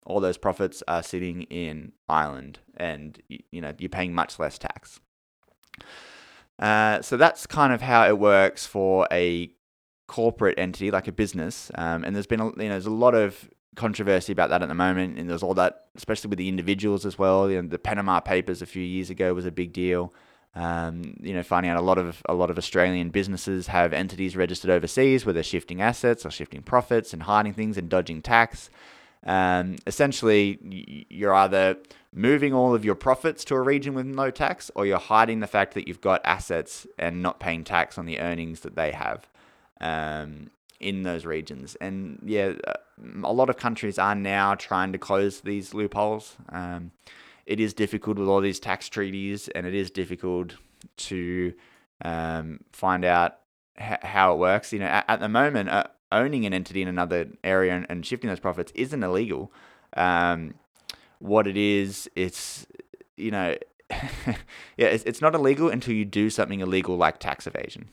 All 0.07 0.21
those 0.21 0.37
profits 0.37 0.83
are 0.89 1.03
sitting 1.03 1.43
in 1.43 1.93
Ireland, 2.09 2.59
and 2.77 3.21
you 3.29 3.61
know 3.61 3.73
you're 3.79 3.89
paying 3.89 4.15
much 4.15 4.39
less 4.39 4.59
tax. 4.59 5.01
Uh, 6.59 7.03
so 7.03 7.17
that's 7.17 7.47
kind 7.47 7.73
of 7.73 7.81
how 7.81 8.07
it 8.07 8.19
works 8.19 8.67
for 8.67 9.09
a 9.11 9.51
corporate 10.07 10.59
entity 10.59 10.91
like 10.91 11.09
a 11.09 11.13
business. 11.13 11.71
Um, 11.75 12.05
and 12.05 12.15
there's 12.15 12.27
been 12.27 12.41
a, 12.41 12.47
you 12.47 12.69
know 12.69 12.71
there's 12.71 12.87
a 12.87 12.91
lot 12.91 13.15
of 13.15 13.49
controversy 13.75 14.33
about 14.33 14.51
that 14.51 14.63
at 14.63 14.69
the 14.69 14.75
moment, 14.75 15.19
and 15.19 15.29
there's 15.29 15.43
all 15.43 15.55
that, 15.55 15.87
especially 15.97 16.29
with 16.29 16.39
the 16.39 16.49
individuals 16.49 17.05
as 17.05 17.19
well. 17.19 17.51
You 17.51 17.63
know, 17.63 17.69
the 17.69 17.79
Panama 17.79 18.21
Papers 18.21 18.63
a 18.63 18.67
few 18.67 18.83
years 18.83 19.11
ago 19.11 19.35
was 19.35 19.47
a 19.47 19.53
big 19.53 19.73
deal. 19.73 20.13
Um, 20.57 21.17
you 21.21 21.35
know, 21.35 21.43
finding 21.43 21.71
out 21.71 21.79
a 21.79 21.83
lot 21.83 21.99
of 21.99 22.23
a 22.29 22.35
lot 22.35 22.51
of 22.51 22.59
Australian 22.59 23.11
businesses 23.11 23.67
have 23.67 23.93
entities 23.93 24.37
registered 24.37 24.71
overseas 24.71 25.27
where 25.27 25.33
they're 25.33 25.43
shifting 25.43 25.81
assets 25.81 26.25
or 26.25 26.31
shifting 26.31 26.63
profits 26.63 27.13
and 27.13 27.25
hiding 27.25 27.55
things 27.55 27.77
and 27.77 27.89
dodging 27.89 28.23
tax. 28.23 28.71
Um, 29.27 29.77
essentially, 29.87 31.07
you're 31.11 31.35
either 31.35 31.77
moving 32.13 32.55
all 32.55 32.75
of 32.75 32.85
your 32.85 32.95
profits 32.95 33.45
to 33.47 33.57
a 33.57 33.61
region 33.61 33.95
with 33.95 34.07
no 34.07 34.31
tax, 34.31 34.71
or 34.77 34.87
you're 34.87 34.99
hiding 34.99 35.41
the 35.41 35.47
fact 35.47 35.75
that 35.75 35.89
you've 35.89 36.01
got 36.01 36.21
assets 36.25 36.87
and 36.99 37.23
not 37.23 37.41
paying 37.41 37.65
tax 37.65 37.99
on 37.99 38.07
the 38.07 38.21
earnings 38.21 38.61
that 38.61 38.77
they 38.77 38.93
have 38.93 39.27
um, 39.81 40.51
in 40.81 41.03
those 41.03 41.25
regions. 41.25 41.77
And 41.81 42.19
yeah, 42.25 42.53
a 43.23 43.33
lot 43.33 43.51
of 43.51 43.57
countries 43.57 43.99
are 43.99 44.15
now 44.15 44.55
trying 44.55 44.93
to 44.93 44.99
close 44.99 45.41
these 45.41 45.75
loopholes. 45.75 46.37
Um, 46.51 46.93
it 47.47 47.61
is 47.61 47.75
difficult 47.75 48.19
with 48.19 48.29
all 48.29 48.41
these 48.41 48.61
tax 48.61 48.89
treaties, 48.89 49.49
and 49.49 49.67
it 49.67 49.75
is 49.75 49.91
difficult 49.91 50.55
to 50.97 51.53
um, 52.03 52.61
find 52.73 53.05
out 53.05 53.39
h- 53.79 53.99
how 54.03 54.35
it 54.35 54.39
works. 54.39 54.73
You 54.73 54.81
know, 54.81 54.87
at, 54.87 55.05
at 55.09 55.21
the 55.21 55.29
moment, 55.29 55.69
uh, 55.69 55.85
owning 56.13 56.47
an 56.47 56.55
entity 56.55 56.83
in 56.83 56.89
another 56.89 57.29
area 57.43 57.75
and, 57.75 57.87
and 57.89 58.07
shifting 58.07 58.29
those 58.29 58.41
profits 58.41 58.73
isn't 58.75 59.03
illegal. 59.03 59.53
Um, 59.97 60.55
what 61.19 61.47
it 61.47 61.57
is, 61.57 62.09
it's 62.17 62.67
you 63.17 63.31
know, 63.31 63.57
yeah, 63.91 64.37
it's, 64.87 65.05
it's 65.05 65.21
not 65.21 65.35
illegal 65.35 65.69
until 65.69 65.95
you 65.95 66.05
do 66.05 66.31
something 66.31 66.61
illegal 66.61 66.97
like 66.97 67.19
tax 67.19 67.47
evasion. 67.47 67.89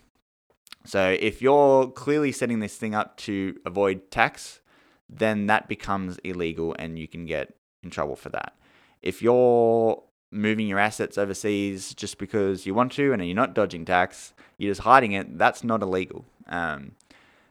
So 0.86 1.16
if 1.20 1.42
you're 1.42 1.88
clearly 1.88 2.32
setting 2.32 2.60
this 2.60 2.76
thing 2.76 2.96
up 2.96 3.18
to 3.18 3.60
avoid 3.66 4.10
tax, 4.12 4.62
then 5.10 5.48
that 5.48 5.68
becomes 5.68 6.18
illegal 6.24 6.76
and 6.80 6.98
you 6.98 7.08
can 7.08 7.26
get 7.26 7.54
in 7.84 7.90
trouble 7.90 8.16
for 8.16 8.30
that. 8.30 8.56
If 9.02 9.22
you're 9.22 10.02
moving 10.32 10.68
your 10.68 10.80
assets 10.80 11.18
overseas 11.18 11.94
just 11.94 12.18
because 12.18 12.66
you 12.66 12.74
want 12.74 12.94
to 12.94 13.12
and 13.12 13.26
you're 13.26 13.36
not 13.36 13.54
dodging 13.54 13.86
tax, 13.86 14.34
you're 14.58 14.72
just 14.72 14.82
hiding 14.82 15.12
it, 15.12 15.38
that's 15.38 15.64
not 15.64 15.82
illegal. 15.82 16.26
Um, 16.48 16.94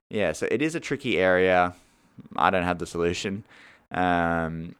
yeah, 0.08 0.32
so 0.32 0.48
it 0.50 0.62
is 0.62 0.74
a 0.74 0.80
tricky 0.80 1.18
area. 1.18 1.74
I 2.36 2.50
don't 2.50 2.64
have 2.64 2.78
the 2.78 2.86
solution. 2.86 3.44
Um, 3.92 4.74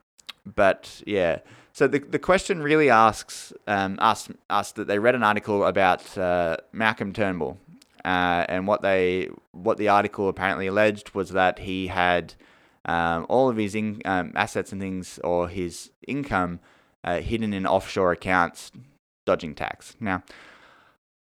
but 0.47 1.03
yeah, 1.07 1.41
so 1.73 1.87
the, 1.87 1.99
the 1.99 2.19
question 2.19 2.63
really 2.63 2.91
asks 2.91 3.53
um, 3.67 3.97
us, 4.01 4.29
us 4.49 4.73
that 4.73 4.87
they 4.87 4.99
read 4.99 5.15
an 5.15 5.23
article 5.23 5.65
about 5.65 6.17
uh, 6.19 6.57
Malcolm 6.73 7.13
Turnbull. 7.13 7.59
Uh, 8.05 8.45
and 8.49 8.67
what 8.67 8.83
they 8.83 9.29
what 9.53 9.77
the 9.77 9.89
article 9.89 10.29
apparently 10.29 10.67
alleged 10.67 11.15
was 11.15 11.31
that 11.31 11.59
he 11.59 11.89
had 11.89 12.35
um, 12.87 13.27
all 13.29 13.49
of 13.51 13.57
his 13.57 13.75
in, 13.75 14.01
um, 14.05 14.33
assets 14.35 14.73
and 14.73 14.81
things 14.81 15.19
or 15.23 15.49
his 15.49 15.91
income 16.09 16.61
uh, 17.05 17.21
hidden 17.21 17.53
in 17.53 17.67
offshore 17.67 18.13
accounts, 18.13 18.73
dodging 19.27 19.55
tax. 19.55 19.97
Now, 20.01 20.23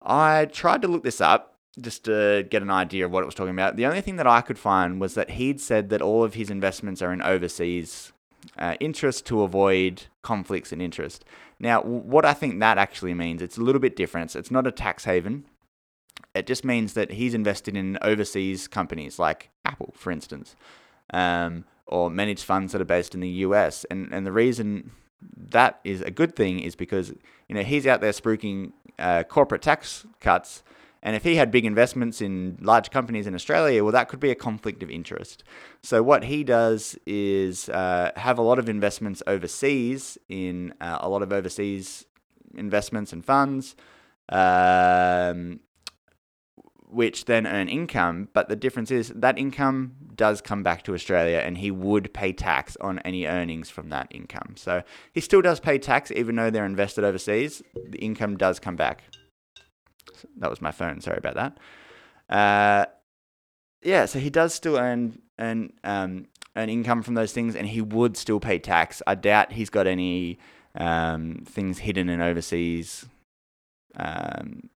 I 0.02 0.46
tried 0.46 0.82
to 0.82 0.88
look 0.88 1.04
this 1.04 1.20
up 1.20 1.56
just 1.80 2.04
to 2.04 2.46
get 2.50 2.62
an 2.62 2.70
idea 2.70 3.04
of 3.04 3.12
what 3.12 3.22
it 3.22 3.26
was 3.26 3.34
talking 3.34 3.54
about. 3.54 3.76
The 3.76 3.86
only 3.86 4.00
thing 4.00 4.16
that 4.16 4.26
I 4.26 4.40
could 4.40 4.58
find 4.58 5.00
was 5.00 5.14
that 5.14 5.30
he'd 5.30 5.60
said 5.60 5.88
that 5.90 6.02
all 6.02 6.24
of 6.24 6.34
his 6.34 6.50
investments 6.50 7.02
are 7.02 7.12
in 7.12 7.22
overseas 7.22 8.12
uh, 8.58 8.74
interest 8.80 9.26
to 9.26 9.42
avoid 9.42 10.02
conflicts 10.22 10.72
in 10.72 10.80
interest. 10.80 11.24
Now, 11.58 11.82
what 11.82 12.24
I 12.24 12.32
think 12.32 12.58
that 12.60 12.78
actually 12.78 13.14
means, 13.14 13.42
it's 13.42 13.58
a 13.58 13.62
little 13.62 13.80
bit 13.80 13.96
different. 13.96 14.34
It's 14.34 14.50
not 14.50 14.66
a 14.66 14.72
tax 14.72 15.04
haven. 15.04 15.44
It 16.34 16.46
just 16.46 16.64
means 16.64 16.94
that 16.94 17.12
he's 17.12 17.34
invested 17.34 17.76
in 17.76 17.98
overseas 18.02 18.68
companies 18.68 19.18
like 19.18 19.50
Apple, 19.64 19.92
for 19.96 20.10
instance, 20.10 20.56
um, 21.12 21.64
or 21.86 22.10
managed 22.10 22.44
funds 22.44 22.72
that 22.72 22.80
are 22.80 22.86
based 22.86 23.14
in 23.14 23.20
the 23.20 23.28
US. 23.46 23.84
And, 23.90 24.12
and 24.12 24.26
the 24.26 24.32
reason 24.32 24.92
that 25.36 25.80
is 25.84 26.00
a 26.02 26.10
good 26.10 26.34
thing 26.34 26.60
is 26.60 26.76
because 26.76 27.12
you 27.48 27.54
know 27.54 27.62
he's 27.62 27.86
out 27.86 28.00
there 28.00 28.12
spruiking 28.12 28.72
uh, 28.98 29.22
corporate 29.24 29.62
tax 29.62 30.06
cuts 30.20 30.62
And 31.02 31.16
if 31.16 31.24
he 31.24 31.36
had 31.36 31.50
big 31.50 31.64
investments 31.64 32.20
in 32.20 32.58
large 32.60 32.90
companies 32.90 33.26
in 33.26 33.34
Australia, 33.34 33.82
well, 33.82 33.92
that 33.92 34.08
could 34.08 34.20
be 34.20 34.30
a 34.30 34.34
conflict 34.34 34.82
of 34.82 34.90
interest. 34.90 35.44
So 35.82 36.02
what 36.02 36.24
he 36.24 36.44
does 36.44 36.98
is 37.06 37.68
uh, 37.70 38.10
have 38.16 38.38
a 38.38 38.42
lot 38.42 38.58
of 38.58 38.68
investments 38.68 39.22
overseas 39.26 40.18
in 40.28 40.74
uh, 40.80 40.98
a 41.00 41.08
lot 41.08 41.22
of 41.22 41.32
overseas 41.32 42.04
investments 42.54 43.12
and 43.12 43.24
funds. 43.24 43.76
Um, 44.28 45.60
which 46.92 47.24
then 47.26 47.46
earn 47.46 47.68
income. 47.68 48.28
But 48.32 48.48
the 48.48 48.56
difference 48.56 48.90
is 48.90 49.08
that 49.14 49.38
income 49.38 49.96
does 50.14 50.40
come 50.40 50.62
back 50.62 50.82
to 50.84 50.94
Australia 50.94 51.38
and 51.38 51.58
he 51.58 51.70
would 51.70 52.12
pay 52.12 52.32
tax 52.32 52.76
on 52.80 52.98
any 53.00 53.26
earnings 53.26 53.70
from 53.70 53.88
that 53.88 54.08
income. 54.10 54.54
So 54.56 54.82
he 55.12 55.20
still 55.20 55.42
does 55.42 55.60
pay 55.60 55.78
tax 55.78 56.10
even 56.10 56.36
though 56.36 56.50
they're 56.50 56.66
invested 56.66 57.04
overseas. 57.04 57.62
The 57.74 57.98
income 57.98 58.36
does 58.36 58.58
come 58.58 58.76
back. 58.76 59.02
That 60.38 60.50
was 60.50 60.60
my 60.60 60.72
phone. 60.72 61.00
Sorry 61.00 61.18
about 61.18 61.34
that. 61.34 61.58
Uh, 62.28 62.86
yeah, 63.82 64.04
so 64.06 64.18
he 64.18 64.30
does 64.30 64.54
still 64.54 64.76
earn 64.76 65.20
earn 65.38 65.72
um, 65.84 66.26
earn 66.56 66.68
income 66.68 67.02
from 67.02 67.14
those 67.14 67.32
things, 67.32 67.56
and 67.56 67.66
he 67.66 67.80
would 67.80 68.16
still 68.16 68.40
pay 68.40 68.58
tax. 68.58 69.02
I 69.06 69.14
doubt 69.14 69.52
he's 69.52 69.70
got 69.70 69.86
any 69.86 70.38
um, 70.74 71.42
things 71.46 71.78
hidden 71.78 72.08
in 72.08 72.20
overseas 72.20 73.06
um, 73.96 74.68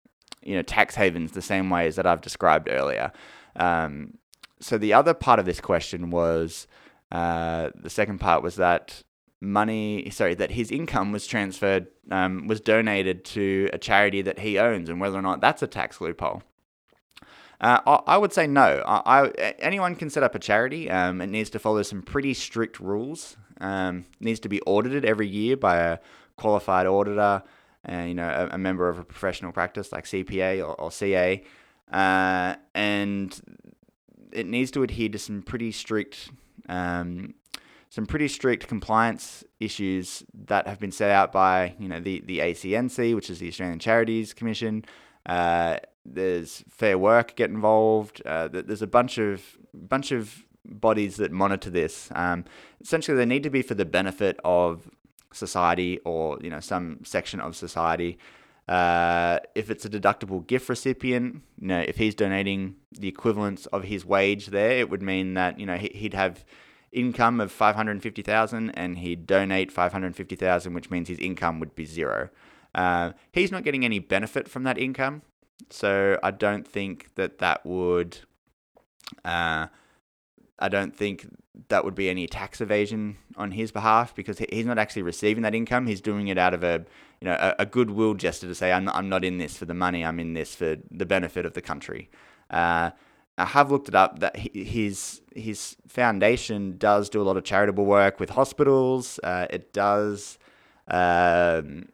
you 0.44 0.54
know 0.54 0.62
tax 0.62 0.94
havens 0.94 1.32
the 1.32 1.42
same 1.42 1.70
ways 1.70 1.96
that 1.96 2.06
I've 2.06 2.20
described 2.20 2.68
earlier. 2.70 3.12
Um, 3.56 4.18
so 4.60 4.78
the 4.78 4.92
other 4.92 5.14
part 5.14 5.38
of 5.38 5.46
this 5.46 5.60
question 5.60 6.10
was 6.10 6.66
uh, 7.12 7.70
the 7.74 7.90
second 7.90 8.18
part 8.18 8.42
was 8.42 8.56
that 8.56 9.02
money 9.40 10.08
sorry 10.10 10.34
that 10.34 10.52
his 10.52 10.70
income 10.70 11.12
was 11.12 11.26
transferred 11.26 11.86
um, 12.10 12.46
was 12.46 12.60
donated 12.60 13.24
to 13.24 13.68
a 13.72 13.78
charity 13.78 14.22
that 14.22 14.38
he 14.38 14.58
owns 14.58 14.88
and 14.88 15.00
whether 15.00 15.18
or 15.18 15.22
not 15.22 15.40
that's 15.40 15.62
a 15.62 15.66
tax 15.66 16.00
loophole. 16.00 16.42
Uh, 17.60 18.00
I, 18.06 18.18
would 18.18 18.32
say 18.32 18.46
no. 18.46 18.82
I, 18.84 19.22
I, 19.22 19.28
anyone 19.58 19.94
can 19.94 20.10
set 20.10 20.22
up 20.22 20.34
a 20.34 20.38
charity. 20.38 20.90
Um, 20.90 21.20
it 21.20 21.28
needs 21.28 21.48
to 21.50 21.58
follow 21.58 21.82
some 21.82 22.02
pretty 22.02 22.34
strict 22.34 22.80
rules. 22.80 23.36
Um, 23.60 24.04
needs 24.20 24.40
to 24.40 24.48
be 24.48 24.60
audited 24.62 25.04
every 25.04 25.28
year 25.28 25.56
by 25.56 25.76
a 25.76 25.98
qualified 26.36 26.86
auditor 26.86 27.42
and 27.84 28.08
you 28.08 28.14
know 28.14 28.28
a, 28.28 28.54
a, 28.54 28.58
member 28.58 28.88
of 28.88 28.98
a 28.98 29.04
professional 29.04 29.52
practice 29.52 29.92
like 29.92 30.04
CPA 30.04 30.66
or, 30.66 30.74
or 30.80 30.90
CA, 30.90 31.42
uh, 31.92 32.56
and 32.74 33.64
it 34.32 34.46
needs 34.46 34.70
to 34.72 34.82
adhere 34.82 35.08
to 35.10 35.18
some 35.18 35.42
pretty 35.42 35.72
strict 35.72 36.30
um, 36.68 37.34
some 37.90 38.06
pretty 38.06 38.26
strict 38.26 38.66
compliance 38.66 39.44
issues 39.60 40.24
that 40.46 40.66
have 40.66 40.80
been 40.80 40.90
set 40.90 41.10
out 41.10 41.30
by 41.30 41.74
you 41.78 41.88
know 41.88 42.00
the 42.00 42.20
the 42.26 42.40
ACNC, 42.40 43.14
which 43.14 43.30
is 43.30 43.38
the 43.38 43.48
Australian 43.48 43.78
Charities 43.78 44.34
Commission. 44.34 44.84
Uh, 45.26 45.78
there's 46.04 46.64
Fair 46.68 46.98
Work 46.98 47.36
get 47.36 47.50
involved. 47.50 48.20
Uh, 48.26 48.48
there's 48.48 48.82
a 48.82 48.86
bunch 48.86 49.18
of 49.18 49.56
bunch 49.72 50.12
of 50.12 50.44
bodies 50.64 51.16
that 51.16 51.30
monitor 51.30 51.70
this. 51.70 52.08
Um, 52.14 52.44
essentially, 52.80 53.16
they 53.16 53.26
need 53.26 53.42
to 53.42 53.50
be 53.50 53.62
for 53.62 53.74
the 53.74 53.84
benefit 53.84 54.38
of 54.44 54.90
society 55.34 55.98
or 56.04 56.38
you 56.40 56.50
know 56.50 56.60
some 56.60 57.00
section 57.04 57.40
of 57.40 57.56
society. 57.56 58.18
Uh, 58.66 59.40
if 59.54 59.68
it's 59.68 59.84
a 59.84 59.90
deductible 59.90 60.46
gift 60.46 60.70
recipient, 60.70 61.42
you 61.60 61.68
know, 61.68 61.80
if 61.80 61.98
he's 61.98 62.14
donating 62.14 62.76
the 62.92 63.08
equivalence 63.08 63.66
of 63.66 63.84
his 63.84 64.06
wage 64.06 64.46
there, 64.46 64.78
it 64.78 64.88
would 64.88 65.02
mean 65.02 65.34
that 65.34 65.58
you 65.58 65.66
know 65.66 65.76
he'd 65.76 66.14
have 66.14 66.44
income 66.92 67.40
of 67.40 67.50
550,000 67.50 68.70
and 68.70 68.98
he'd 68.98 69.26
donate 69.26 69.72
550,000 69.72 70.72
which 70.74 70.90
means 70.90 71.08
his 71.08 71.18
income 71.18 71.58
would 71.58 71.74
be 71.74 71.84
zero. 71.84 72.30
Uh, 72.72 73.12
he's 73.32 73.50
not 73.50 73.64
getting 73.64 73.84
any 73.84 73.98
benefit 73.98 74.48
from 74.48 74.62
that 74.62 74.78
income, 74.78 75.22
so 75.70 76.18
I 76.22 76.30
don't 76.30 76.66
think 76.66 77.10
that 77.16 77.38
that 77.38 77.66
would 77.66 78.18
uh, 79.24 79.66
I 80.58 80.68
don't 80.68 80.96
think 80.96 81.26
that 81.68 81.84
would 81.84 81.94
be 81.94 82.10
any 82.10 82.26
tax 82.26 82.60
evasion 82.60 83.16
on 83.36 83.52
his 83.52 83.70
behalf 83.70 84.14
because 84.14 84.38
he's 84.38 84.66
not 84.66 84.78
actually 84.78 85.02
receiving 85.02 85.42
that 85.42 85.54
income. 85.54 85.86
He's 85.86 86.00
doing 86.00 86.28
it 86.28 86.38
out 86.38 86.54
of 86.54 86.64
a 86.64 86.84
you 87.20 87.26
know 87.26 87.36
a, 87.38 87.54
a 87.60 87.66
goodwill 87.66 88.14
gesture 88.14 88.46
to 88.46 88.54
say 88.54 88.72
I'm 88.72 88.84
not, 88.84 88.96
I'm 88.96 89.08
not 89.08 89.24
in 89.24 89.38
this 89.38 89.56
for 89.56 89.64
the 89.64 89.74
money. 89.74 90.04
I'm 90.04 90.18
in 90.20 90.34
this 90.34 90.54
for 90.54 90.76
the 90.90 91.06
benefit 91.06 91.46
of 91.46 91.54
the 91.54 91.62
country. 91.62 92.10
Uh, 92.50 92.90
I 93.36 93.46
have 93.46 93.70
looked 93.70 93.88
it 93.88 93.94
up 93.94 94.20
that 94.20 94.36
his 94.36 95.20
his 95.34 95.76
foundation 95.88 96.76
does 96.78 97.08
do 97.08 97.20
a 97.20 97.24
lot 97.24 97.36
of 97.36 97.44
charitable 97.44 97.84
work 97.84 98.20
with 98.20 98.30
hospitals. 98.30 99.18
Uh, 99.22 99.46
it 99.50 99.72
does 99.72 100.38
um, 100.88 101.88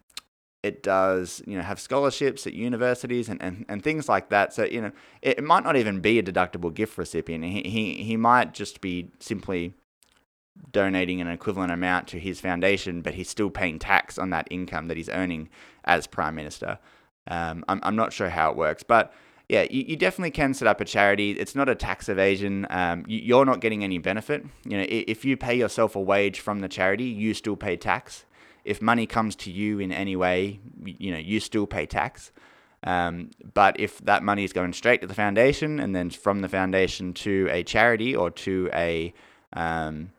it 0.62 0.83
does 0.83 1.42
you 1.46 1.57
know 1.57 1.62
have 1.62 1.81
scholarships 1.81 2.46
at 2.46 2.53
universities 2.53 3.29
and, 3.29 3.40
and, 3.42 3.64
and 3.68 3.83
things 3.83 4.09
like 4.09 4.29
that 4.29 4.53
so 4.53 4.64
you 4.64 4.81
know 4.81 4.92
it, 5.23 5.42
might 5.42 5.64
not 5.64 5.77
even 5.77 6.01
be 6.01 6.18
a 6.18 6.23
deductible 6.23 6.73
gift 6.73 6.99
recipient 6.99 7.44
he, 7.44 7.62
he 7.62 8.03
he 8.03 8.16
might 8.16 8.53
just 8.53 8.81
be 8.81 9.11
simply 9.18 9.75
donating 10.73 11.20
an 11.20 11.29
equivalent 11.29 11.73
amount 11.73 12.07
to 12.07 12.18
his 12.18 12.40
foundation 12.40 13.01
but 13.01 13.14
he's 13.14 13.29
still 13.29 13.51
paying 13.51 13.79
tax 13.79 14.18
on 14.18 14.31
that 14.31 14.46
income 14.51 14.88
that 14.88 14.96
he's 14.96 15.09
earning 15.09 15.49
as 15.85 16.07
prime 16.07 16.35
minister 16.35 16.79
um, 17.29 17.64
I'm, 17.68 17.81
I'm 17.83 17.96
not 17.96 18.12
sure 18.12 18.29
how 18.29 18.51
it 18.51 18.57
works 18.57 18.83
but 18.83 19.12
yeah, 19.49 19.66
you, 19.68 19.83
you 19.83 19.96
definitely 19.96 20.31
can 20.31 20.55
set 20.55 20.68
up 20.68 20.81
a 20.81 20.85
charity. 20.85 21.33
It's 21.33 21.57
not 21.57 21.68
a 21.68 21.75
tax 21.75 22.09
evasion. 22.09 22.68
Um, 22.70 23.05
you, 23.09 23.18
you're 23.18 23.44
not 23.44 23.61
getting 23.61 23.83
any 23.83 23.99
benefit. 23.99 24.46
You 24.64 24.79
know, 24.79 24.87
if 24.88 25.25
you 25.25 25.37
pay 25.37 25.57
yourself 25.57 25.96
a 25.96 26.01
wage 26.01 26.38
from 26.38 26.61
the 26.61 26.68
charity, 26.68 27.07
you 27.07 27.35
still 27.35 27.57
pay 27.57 27.77
tax 27.77 28.27
if 28.64 28.83
money 28.83 29.07
comes 29.07 29.37
to 29.37 29.51
you 29.51 29.79
in 29.79 29.92
any 29.92 30.16
way, 30.16 30.61
you 30.85 31.11
know, 31.11 31.18
you 31.18 31.40
still 31.40 31.66
pay 31.66 31.87
tax. 31.87 32.33
Um, 32.83 33.31
but 33.53 33.79
if 33.79 33.99
that 34.05 34.23
money 34.23 34.44
is 34.44 34.53
going 34.53 34.73
straight 34.73 35.01
to 35.03 35.07
the 35.07 35.14
foundation 35.14 35.81
and 35.81 35.94
then 35.94 36.11
from 36.11 36.40
the 36.40 36.49
foundation 36.49 37.12
to 37.14 37.49
a 37.51 37.62
charity 37.62 38.16
or 38.16 38.31
to 38.31 38.70
a, 38.73 39.12
um, 39.53 40.12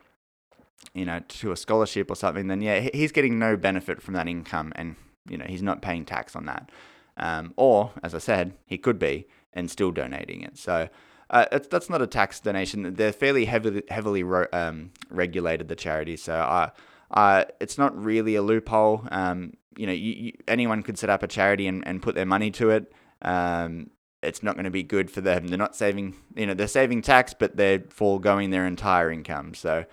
you 0.93 1.05
know, 1.05 1.21
to 1.27 1.51
a 1.51 1.57
scholarship 1.57 2.11
or 2.11 2.15
something, 2.15 2.47
then 2.47 2.61
yeah, 2.61 2.89
he's 2.93 3.11
getting 3.11 3.39
no 3.39 3.57
benefit 3.57 4.01
from 4.01 4.13
that 4.13 4.27
income 4.27 4.71
and, 4.75 4.95
you 5.27 5.37
know, 5.37 5.45
he's 5.47 5.63
not 5.63 5.81
paying 5.81 6.05
tax 6.05 6.35
on 6.35 6.45
that. 6.45 6.71
Um, 7.17 7.53
or, 7.57 7.91
as 8.03 8.13
I 8.13 8.19
said, 8.19 8.53
he 8.65 8.77
could 8.77 8.99
be 8.99 9.27
and 9.53 9.69
still 9.69 9.91
donating 9.91 10.41
it. 10.41 10.57
So 10.57 10.87
uh, 11.29 11.59
that's 11.69 11.89
not 11.89 12.01
a 12.01 12.07
tax 12.07 12.39
donation. 12.39 12.93
They're 12.93 13.11
fairly 13.11 13.45
heavily, 13.45 13.83
heavily 13.89 14.23
um, 14.53 14.91
regulated, 15.09 15.67
the 15.67 15.75
charities. 15.75 16.21
So 16.23 16.35
I, 16.35 16.71
uh, 17.11 17.45
it's 17.59 17.77
not 17.77 17.95
really 18.01 18.35
a 18.35 18.41
loophole. 18.41 19.05
Um, 19.11 19.53
you 19.77 19.85
know, 19.87 19.93
you, 19.93 20.13
you, 20.13 20.33
anyone 20.47 20.83
could 20.83 20.97
set 20.97 21.09
up 21.09 21.23
a 21.23 21.27
charity 21.27 21.67
and, 21.67 21.85
and 21.87 22.01
put 22.01 22.15
their 22.15 22.25
money 22.25 22.51
to 22.51 22.69
it. 22.71 22.91
Um, 23.21 23.89
it's 24.21 24.43
not 24.43 24.55
going 24.55 24.65
to 24.65 24.71
be 24.71 24.83
good 24.83 25.09
for 25.09 25.21
them. 25.21 25.47
They're 25.47 25.57
not 25.57 25.75
saving, 25.75 26.15
you 26.35 26.45
know, 26.45 26.53
they're 26.53 26.67
saving 26.67 27.01
tax, 27.01 27.33
but 27.33 27.57
they're 27.57 27.83
foregoing 27.89 28.51
their 28.51 28.67
entire 28.67 29.11
income. 29.11 29.53
So, 29.53 29.85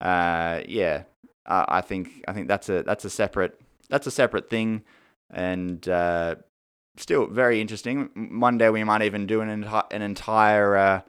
uh, 0.00 0.60
yeah, 0.68 1.04
uh, 1.46 1.64
I 1.68 1.80
think 1.80 2.24
I 2.28 2.32
think 2.32 2.48
that's 2.48 2.68
a 2.68 2.82
that's 2.82 3.04
a 3.04 3.10
separate 3.10 3.58
that's 3.88 4.06
a 4.06 4.10
separate 4.10 4.50
thing, 4.50 4.82
and 5.30 5.86
uh, 5.88 6.36
still 6.96 7.26
very 7.26 7.60
interesting. 7.60 8.38
One 8.38 8.58
day 8.58 8.70
we 8.70 8.84
might 8.84 9.02
even 9.02 9.26
do 9.26 9.40
an, 9.40 9.64
enti- 9.64 9.86
an 9.90 10.02
entire 10.02 10.76
uh, 10.76 11.00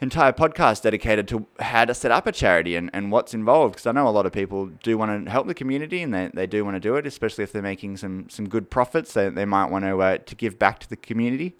entire 0.00 0.32
podcast 0.32 0.82
dedicated 0.82 1.26
to 1.28 1.46
how 1.58 1.84
to 1.84 1.92
set 1.92 2.10
up 2.10 2.26
a 2.26 2.32
charity 2.32 2.76
and, 2.76 2.88
and 2.92 3.10
what's 3.10 3.34
involved. 3.34 3.74
Because 3.74 3.86
I 3.86 3.92
know 3.92 4.06
a 4.06 4.10
lot 4.10 4.26
of 4.26 4.32
people 4.32 4.66
do 4.66 4.96
want 4.96 5.24
to 5.24 5.30
help 5.30 5.46
the 5.46 5.54
community 5.54 6.02
and 6.02 6.14
they, 6.14 6.30
they 6.32 6.46
do 6.46 6.64
want 6.64 6.76
to 6.76 6.80
do 6.80 6.94
it, 6.96 7.06
especially 7.06 7.44
if 7.44 7.52
they're 7.52 7.62
making 7.62 7.96
some, 7.96 8.28
some 8.28 8.48
good 8.48 8.70
profits. 8.70 9.12
They, 9.12 9.28
they 9.28 9.44
might 9.44 9.70
want 9.70 9.84
to, 9.84 10.00
uh, 10.00 10.18
to 10.18 10.34
give 10.34 10.58
back 10.58 10.78
to 10.80 10.88
the 10.88 10.96
community. 10.96 11.56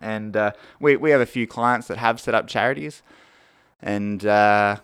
And 0.00 0.36
uh, 0.36 0.52
we, 0.80 0.96
we 0.96 1.10
have 1.10 1.20
a 1.20 1.26
few 1.26 1.46
clients 1.46 1.86
that 1.88 1.98
have 1.98 2.20
set 2.20 2.34
up 2.34 2.48
charities. 2.48 3.02
And 3.80 4.24
uh, 4.24 4.76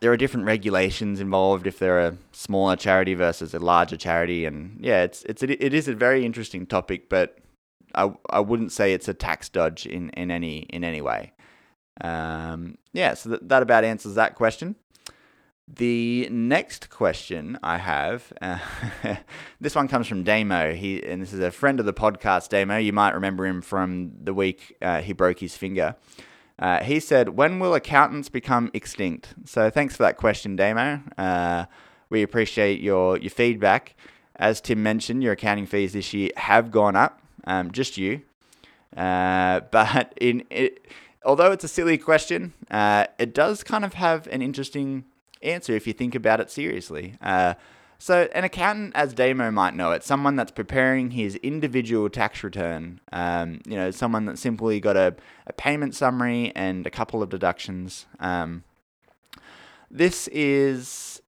there 0.00 0.10
are 0.10 0.16
different 0.16 0.46
regulations 0.46 1.20
involved 1.20 1.66
if 1.66 1.78
they're 1.78 2.00
a 2.00 2.16
smaller 2.32 2.76
charity 2.76 3.14
versus 3.14 3.52
a 3.52 3.58
larger 3.58 3.96
charity. 3.96 4.46
And 4.46 4.78
yeah, 4.80 5.02
it's, 5.02 5.24
it's, 5.24 5.42
it 5.42 5.74
is 5.74 5.88
a 5.88 5.94
very 5.94 6.24
interesting 6.24 6.66
topic, 6.66 7.08
but 7.08 7.38
I, 7.94 8.12
I 8.30 8.40
wouldn't 8.40 8.72
say 8.72 8.94
it's 8.94 9.08
a 9.08 9.14
tax 9.14 9.48
dodge 9.48 9.86
in, 9.86 10.10
in, 10.10 10.30
any, 10.30 10.60
in 10.70 10.82
any 10.82 11.00
way. 11.00 11.32
Um, 12.00 12.78
yeah, 12.92 13.14
so 13.14 13.30
that, 13.30 13.48
that 13.48 13.62
about 13.62 13.84
answers 13.84 14.14
that 14.14 14.34
question. 14.34 14.76
The 15.68 16.28
next 16.30 16.90
question 16.90 17.58
I 17.60 17.78
have, 17.78 18.32
uh, 18.40 18.58
this 19.60 19.74
one 19.74 19.88
comes 19.88 20.06
from 20.06 20.22
Damo. 20.22 20.74
He 20.74 21.02
and 21.04 21.20
this 21.20 21.32
is 21.32 21.40
a 21.40 21.50
friend 21.50 21.80
of 21.80 21.86
the 21.86 21.92
podcast, 21.92 22.50
Damo. 22.50 22.76
You 22.76 22.92
might 22.92 23.14
remember 23.14 23.44
him 23.46 23.60
from 23.62 24.12
the 24.22 24.32
week 24.32 24.76
uh, 24.80 25.00
he 25.00 25.12
broke 25.12 25.40
his 25.40 25.56
finger. 25.56 25.96
Uh, 26.56 26.84
he 26.84 27.00
said, 27.00 27.30
"When 27.30 27.58
will 27.58 27.74
accountants 27.74 28.28
become 28.28 28.70
extinct?" 28.74 29.34
So 29.44 29.68
thanks 29.68 29.96
for 29.96 30.04
that 30.04 30.16
question, 30.16 30.54
Damo. 30.54 31.00
Uh, 31.18 31.64
we 32.10 32.22
appreciate 32.22 32.80
your 32.80 33.18
your 33.18 33.30
feedback. 33.30 33.96
As 34.36 34.60
Tim 34.60 34.84
mentioned, 34.84 35.24
your 35.24 35.32
accounting 35.32 35.66
fees 35.66 35.94
this 35.94 36.14
year 36.14 36.30
have 36.36 36.70
gone 36.70 36.94
up. 36.94 37.20
Um, 37.44 37.72
just 37.72 37.98
you, 37.98 38.22
uh, 38.96 39.60
but 39.72 40.12
in 40.20 40.44
it 40.50 40.86
although 41.26 41.52
it's 41.52 41.64
a 41.64 41.68
silly 41.68 41.98
question, 41.98 42.54
uh, 42.70 43.06
it 43.18 43.34
does 43.34 43.62
kind 43.62 43.84
of 43.84 43.94
have 43.94 44.26
an 44.28 44.40
interesting 44.40 45.04
answer 45.42 45.74
if 45.74 45.86
you 45.86 45.92
think 45.92 46.14
about 46.14 46.40
it 46.40 46.50
seriously. 46.50 47.16
Uh, 47.20 47.54
So, 47.98 48.28
an 48.34 48.44
accountant, 48.44 48.94
as 48.94 49.14
Damo 49.14 49.50
might 49.50 49.74
know 49.74 49.90
it, 49.92 50.04
someone 50.04 50.36
that's 50.36 50.52
preparing 50.52 51.12
his 51.12 51.36
individual 51.36 52.10
tax 52.10 52.44
return. 52.44 53.00
Um, 53.10 53.60
you 53.66 53.74
know, 53.74 53.90
someone 53.90 54.26
that 54.26 54.38
simply 54.38 54.80
got 54.80 54.98
a, 54.98 55.16
a 55.46 55.54
payment 55.54 55.94
summary 55.94 56.52
and 56.54 56.86
a 56.86 56.90
couple 56.90 57.22
of 57.22 57.30
deductions. 57.30 58.04
Um, 58.20 58.64
this 59.90 60.28
is 60.28 61.22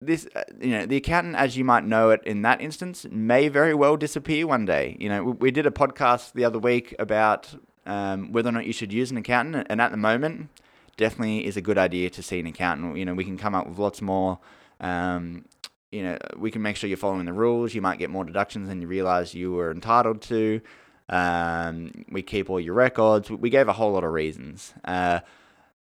this 0.00 0.28
uh, 0.36 0.42
you 0.60 0.70
know 0.70 0.86
the 0.86 0.96
accountant 0.96 1.36
as 1.36 1.56
you 1.56 1.64
might 1.64 1.84
know 1.84 2.10
it 2.10 2.22
in 2.24 2.42
that 2.42 2.60
instance 2.60 3.06
may 3.10 3.48
very 3.48 3.74
well 3.74 3.96
disappear 3.96 4.46
one 4.46 4.64
day 4.64 4.96
you 5.00 5.08
know 5.08 5.24
we 5.24 5.50
did 5.50 5.66
a 5.66 5.70
podcast 5.72 6.32
the 6.34 6.44
other 6.44 6.58
week 6.58 6.94
about 7.00 7.54
um, 7.88 8.32
whether 8.32 8.48
or 8.48 8.52
not 8.52 8.66
you 8.66 8.72
should 8.72 8.92
use 8.92 9.10
an 9.10 9.16
accountant 9.16 9.66
and 9.70 9.80
at 9.80 9.90
the 9.90 9.96
moment 9.96 10.48
definitely 10.96 11.46
is 11.46 11.56
a 11.56 11.60
good 11.60 11.78
idea 11.78 12.10
to 12.10 12.22
see 12.22 12.40
an 12.40 12.46
accountant. 12.46 12.96
You 12.96 13.04
know 13.04 13.14
we 13.14 13.24
can 13.24 13.38
come 13.38 13.54
up 13.54 13.66
with 13.66 13.78
lots 13.78 14.02
more 14.02 14.38
um, 14.80 15.44
you 15.90 16.02
know 16.02 16.18
we 16.36 16.50
can 16.50 16.62
make 16.62 16.76
sure 16.76 16.88
you're 16.88 16.96
following 16.96 17.26
the 17.26 17.32
rules. 17.32 17.74
You 17.74 17.82
might 17.82 17.98
get 17.98 18.10
more 18.10 18.24
deductions 18.24 18.68
than 18.68 18.80
you 18.80 18.88
realize 18.88 19.34
you 19.34 19.52
were 19.52 19.70
entitled 19.70 20.22
to. 20.22 20.60
Um, 21.08 22.04
we 22.10 22.22
keep 22.22 22.50
all 22.50 22.60
your 22.60 22.74
records. 22.74 23.30
We 23.30 23.50
gave 23.50 23.68
a 23.68 23.72
whole 23.72 23.92
lot 23.92 24.04
of 24.04 24.12
reasons. 24.12 24.74
Uh, 24.84 25.20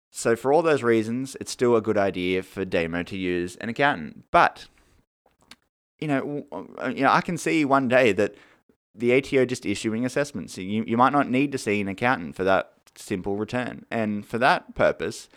so 0.10 0.36
for 0.36 0.54
all 0.54 0.62
those 0.62 0.84
reasons, 0.84 1.36
it's 1.42 1.52
still 1.52 1.76
a 1.76 1.82
good 1.82 1.98
idea 1.98 2.44
for 2.44 2.64
Damo 2.64 3.04
to 3.04 3.18
use 3.18 3.58
an 3.58 3.70
accountant. 3.70 4.24
But 4.32 4.68
you 6.00 6.08
know, 6.08 6.46
uh, 6.52 6.90
you 6.90 7.04
know, 7.04 7.12
I 7.12 7.22
can 7.22 7.38
see 7.38 7.66
one 7.66 7.88
day 7.88 8.14
that 8.14 8.36
the 8.98 9.14
ATO 9.14 9.46
just 9.46 9.66
issuing 9.66 10.06
assessments. 10.06 10.58
You 10.58 10.84
you 10.86 10.98
might 10.98 11.14
not 11.14 11.30
need 11.30 11.52
to 11.52 11.58
see 11.58 11.80
an 11.82 11.88
accountant 11.88 12.36
for 12.36 12.44
that 12.44 12.74
simple 12.96 13.36
return, 13.36 13.86
and 13.92 14.26
for 14.26 14.38
that 14.40 14.76
purpose, 14.76 15.30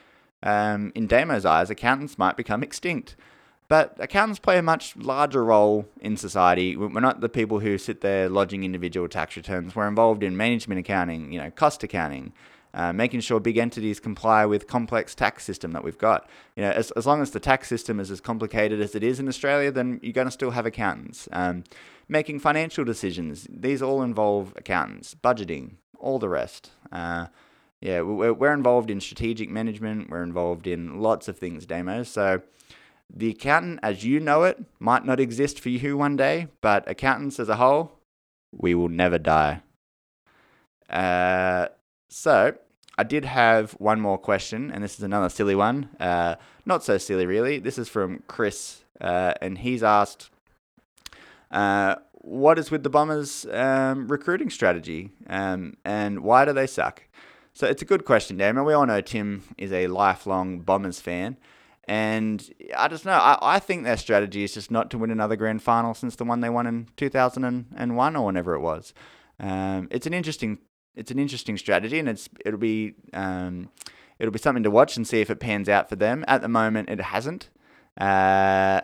um, 0.42 0.92
in 0.94 1.06
Damo's 1.06 1.44
eyes, 1.44 1.70
accountants 1.70 2.18
might 2.18 2.36
become 2.36 2.62
extinct. 2.62 3.16
But 3.68 3.94
accountants 4.00 4.40
play 4.40 4.58
a 4.58 4.62
much 4.62 4.96
larger 4.96 5.44
role 5.44 5.88
in 6.00 6.16
society. 6.16 6.76
We're 6.76 6.98
not 6.98 7.20
the 7.20 7.28
people 7.28 7.60
who 7.60 7.78
sit 7.78 8.00
there 8.00 8.28
lodging 8.28 8.64
individual 8.64 9.06
tax 9.06 9.36
returns. 9.36 9.76
We're 9.76 9.86
involved 9.86 10.24
in 10.24 10.36
management 10.36 10.80
accounting, 10.80 11.32
you 11.32 11.38
know, 11.38 11.52
cost 11.52 11.84
accounting, 11.84 12.32
uh, 12.74 12.92
making 12.92 13.20
sure 13.20 13.40
big 13.40 13.56
entities 13.56 14.00
comply 14.00 14.46
with 14.46 14.66
complex 14.66 15.14
tax 15.14 15.44
system 15.44 15.72
that 15.72 15.84
we've 15.84 15.98
got. 15.98 16.28
You 16.56 16.62
know, 16.62 16.70
as, 16.70 16.90
as 16.92 17.06
long 17.06 17.20
as 17.22 17.30
the 17.30 17.40
tax 17.40 17.68
system 17.68 18.00
is 18.00 18.10
as 18.10 18.20
complicated 18.20 18.80
as 18.80 18.94
it 18.94 19.02
is 19.02 19.18
in 19.18 19.28
Australia, 19.28 19.70
then 19.70 19.98
you're 20.02 20.12
going 20.12 20.26
to 20.26 20.32
still 20.32 20.52
have 20.52 20.66
accountants. 20.66 21.28
Um, 21.32 21.64
making 22.08 22.40
financial 22.40 22.84
decisions, 22.84 23.46
these 23.50 23.82
all 23.82 24.02
involve 24.02 24.52
accountants. 24.56 25.14
Budgeting, 25.14 25.74
all 25.98 26.18
the 26.18 26.28
rest. 26.28 26.70
Uh, 26.92 27.26
yeah, 27.80 28.02
we're, 28.02 28.32
we're 28.32 28.52
involved 28.52 28.90
in 28.90 29.00
strategic 29.00 29.48
management. 29.48 30.10
We're 30.10 30.22
involved 30.22 30.66
in 30.66 31.00
lots 31.00 31.28
of 31.28 31.38
things, 31.38 31.66
Damo. 31.66 32.02
So 32.02 32.42
the 33.12 33.30
accountant, 33.30 33.80
as 33.82 34.04
you 34.04 34.20
know 34.20 34.44
it, 34.44 34.62
might 34.78 35.04
not 35.04 35.18
exist 35.18 35.58
for 35.58 35.70
you 35.70 35.96
one 35.96 36.16
day, 36.16 36.48
but 36.60 36.88
accountants 36.88 37.40
as 37.40 37.48
a 37.48 37.56
whole, 37.56 37.98
we 38.52 38.74
will 38.74 38.88
never 38.88 39.18
die. 39.18 39.62
Uh, 40.88 41.68
so 42.10 42.54
I 42.98 43.02
did 43.04 43.24
have 43.24 43.72
one 43.72 44.00
more 44.00 44.18
question, 44.18 44.70
and 44.70 44.84
this 44.84 44.98
is 44.98 45.02
another 45.02 45.30
silly 45.30 45.54
one. 45.54 45.88
Uh, 45.98 46.34
not 46.66 46.84
so 46.84 46.98
silly, 46.98 47.24
really. 47.24 47.58
This 47.58 47.78
is 47.78 47.88
from 47.88 48.22
Chris, 48.26 48.84
uh, 49.00 49.32
and 49.40 49.56
he's 49.58 49.82
asked, 49.82 50.28
uh, 51.50 51.94
"What 52.12 52.58
is 52.58 52.70
with 52.70 52.82
the 52.82 52.90
Bombers' 52.90 53.46
um, 53.50 54.08
recruiting 54.08 54.50
strategy, 54.50 55.12
um, 55.28 55.78
and 55.84 56.20
why 56.20 56.44
do 56.44 56.52
they 56.52 56.66
suck?" 56.66 57.04
So 57.54 57.66
it's 57.66 57.82
a 57.82 57.86
good 57.86 58.04
question, 58.04 58.36
Damon. 58.36 58.64
We 58.64 58.74
all 58.74 58.86
know 58.86 59.00
Tim 59.00 59.44
is 59.56 59.72
a 59.72 59.86
lifelong 59.86 60.60
Bombers 60.60 61.00
fan. 61.00 61.36
And 61.84 62.48
I 62.76 62.86
just 62.86 63.04
know, 63.04 63.12
I, 63.12 63.56
I 63.56 63.58
think 63.58 63.82
their 63.82 63.96
strategy 63.96 64.44
is 64.44 64.54
just 64.54 64.70
not 64.70 64.90
to 64.90 64.98
win 64.98 65.10
another 65.10 65.34
grand 65.34 65.62
final 65.62 65.92
since 65.92 66.14
the 66.14 66.24
one 66.24 66.40
they 66.40 66.48
won 66.48 66.66
in 66.66 66.86
2001 66.96 68.16
or 68.16 68.26
whenever 68.26 68.54
it 68.54 68.60
was. 68.60 68.94
Um, 69.40 69.88
it's 69.90 70.06
an 70.06 70.14
interesting 70.14 70.58
it's 70.94 71.10
an 71.10 71.18
interesting 71.18 71.56
strategy, 71.56 71.98
and 71.98 72.08
it's 72.08 72.28
it'll 72.44 72.58
be 72.58 72.94
um, 73.12 73.70
it'll 74.18 74.32
be 74.32 74.38
something 74.38 74.62
to 74.62 74.70
watch 74.70 74.96
and 74.96 75.06
see 75.06 75.20
if 75.20 75.30
it 75.30 75.40
pans 75.40 75.68
out 75.68 75.88
for 75.88 75.96
them. 75.96 76.24
At 76.28 76.42
the 76.42 76.48
moment, 76.48 76.90
it 76.90 77.00
hasn't. 77.00 77.48
Uh, 77.98 78.82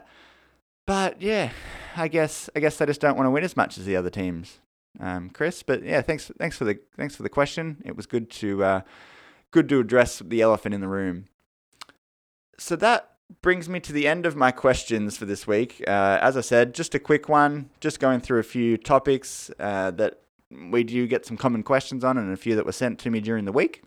but 0.86 1.20
yeah, 1.20 1.50
I 1.96 2.08
guess 2.08 2.48
I 2.54 2.60
guess 2.60 2.76
they 2.76 2.86
just 2.86 3.00
don't 3.00 3.16
want 3.16 3.26
to 3.26 3.30
win 3.30 3.44
as 3.44 3.56
much 3.56 3.78
as 3.78 3.84
the 3.84 3.96
other 3.96 4.10
teams, 4.10 4.60
um, 5.00 5.30
Chris. 5.30 5.62
But 5.62 5.82
yeah, 5.82 6.00
thanks 6.02 6.30
thanks 6.38 6.56
for 6.56 6.64
the 6.64 6.78
thanks 6.96 7.16
for 7.16 7.22
the 7.22 7.28
question. 7.28 7.82
It 7.84 7.96
was 7.96 8.06
good 8.06 8.30
to 8.32 8.64
uh, 8.64 8.80
good 9.50 9.68
to 9.68 9.80
address 9.80 10.20
the 10.24 10.40
elephant 10.40 10.74
in 10.74 10.80
the 10.80 10.88
room. 10.88 11.26
So 12.58 12.76
that 12.76 13.16
brings 13.42 13.68
me 13.68 13.80
to 13.80 13.92
the 13.92 14.06
end 14.06 14.24
of 14.24 14.36
my 14.36 14.52
questions 14.52 15.16
for 15.16 15.24
this 15.24 15.46
week. 15.46 15.82
Uh, 15.86 16.18
as 16.20 16.36
I 16.36 16.40
said, 16.40 16.74
just 16.74 16.94
a 16.94 16.98
quick 16.98 17.28
one, 17.28 17.70
just 17.80 17.98
going 17.98 18.20
through 18.20 18.38
a 18.38 18.44
few 18.44 18.76
topics 18.76 19.50
uh, 19.58 19.90
that 19.92 20.20
we 20.50 20.84
do 20.84 21.06
get 21.06 21.26
some 21.26 21.36
common 21.36 21.62
questions 21.62 22.04
on 22.04 22.18
and 22.18 22.32
a 22.32 22.36
few 22.36 22.54
that 22.56 22.66
were 22.66 22.72
sent 22.72 22.98
to 23.00 23.10
me 23.10 23.20
during 23.20 23.44
the 23.44 23.52
week. 23.52 23.82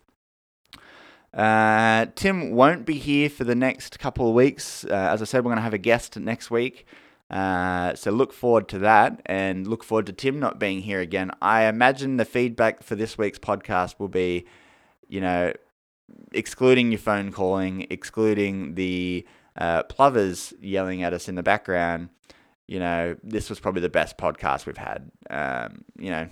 Uh, 1.33 2.07
Tim 2.15 2.51
won't 2.51 2.85
be 2.85 2.95
here 2.95 3.29
for 3.29 3.43
the 3.43 3.55
next 3.55 3.99
couple 3.99 4.27
of 4.27 4.33
weeks. 4.33 4.83
Uh, 4.83 4.93
as 4.93 5.21
I 5.21 5.25
said, 5.25 5.39
we're 5.39 5.49
going 5.49 5.57
to 5.57 5.63
have 5.63 5.73
a 5.73 5.77
guest 5.77 6.17
next 6.17 6.49
week. 6.49 6.85
Uh, 7.29 7.93
so 7.93 8.09
look 8.09 8.33
forward 8.33 8.67
to 8.69 8.79
that 8.79 9.21
and 9.27 9.67
look 9.67 9.83
forward 9.83 10.07
to 10.07 10.13
Tim 10.13 10.39
not 10.39 10.59
being 10.59 10.81
here 10.81 10.99
again. 10.99 11.31
I 11.41 11.65
imagine 11.65 12.17
the 12.17 12.25
feedback 12.25 12.81
for 12.81 12.95
this 12.95 13.17
week's 13.17 13.37
podcast 13.37 13.99
will 13.99 14.07
be, 14.07 14.45
you 15.07 15.21
know, 15.21 15.53
excluding 16.33 16.91
your 16.91 16.99
phone 16.99 17.31
calling, 17.31 17.85
excluding 17.91 18.73
the 18.73 19.27
uh, 19.55 19.83
plovers 19.83 20.53
yelling 20.59 21.03
at 21.03 21.13
us 21.13 21.29
in 21.29 21.35
the 21.35 21.43
background 21.43 22.09
you 22.69 22.77
know, 22.77 23.15
this 23.23 23.49
was 23.49 23.59
probably 23.59 23.81
the 23.81 23.89
best 23.89 24.15
podcast 24.15 24.67
we've 24.67 24.77
had. 24.77 25.09
Um, 25.31 25.83
you 25.97 26.11
know, 26.11 26.29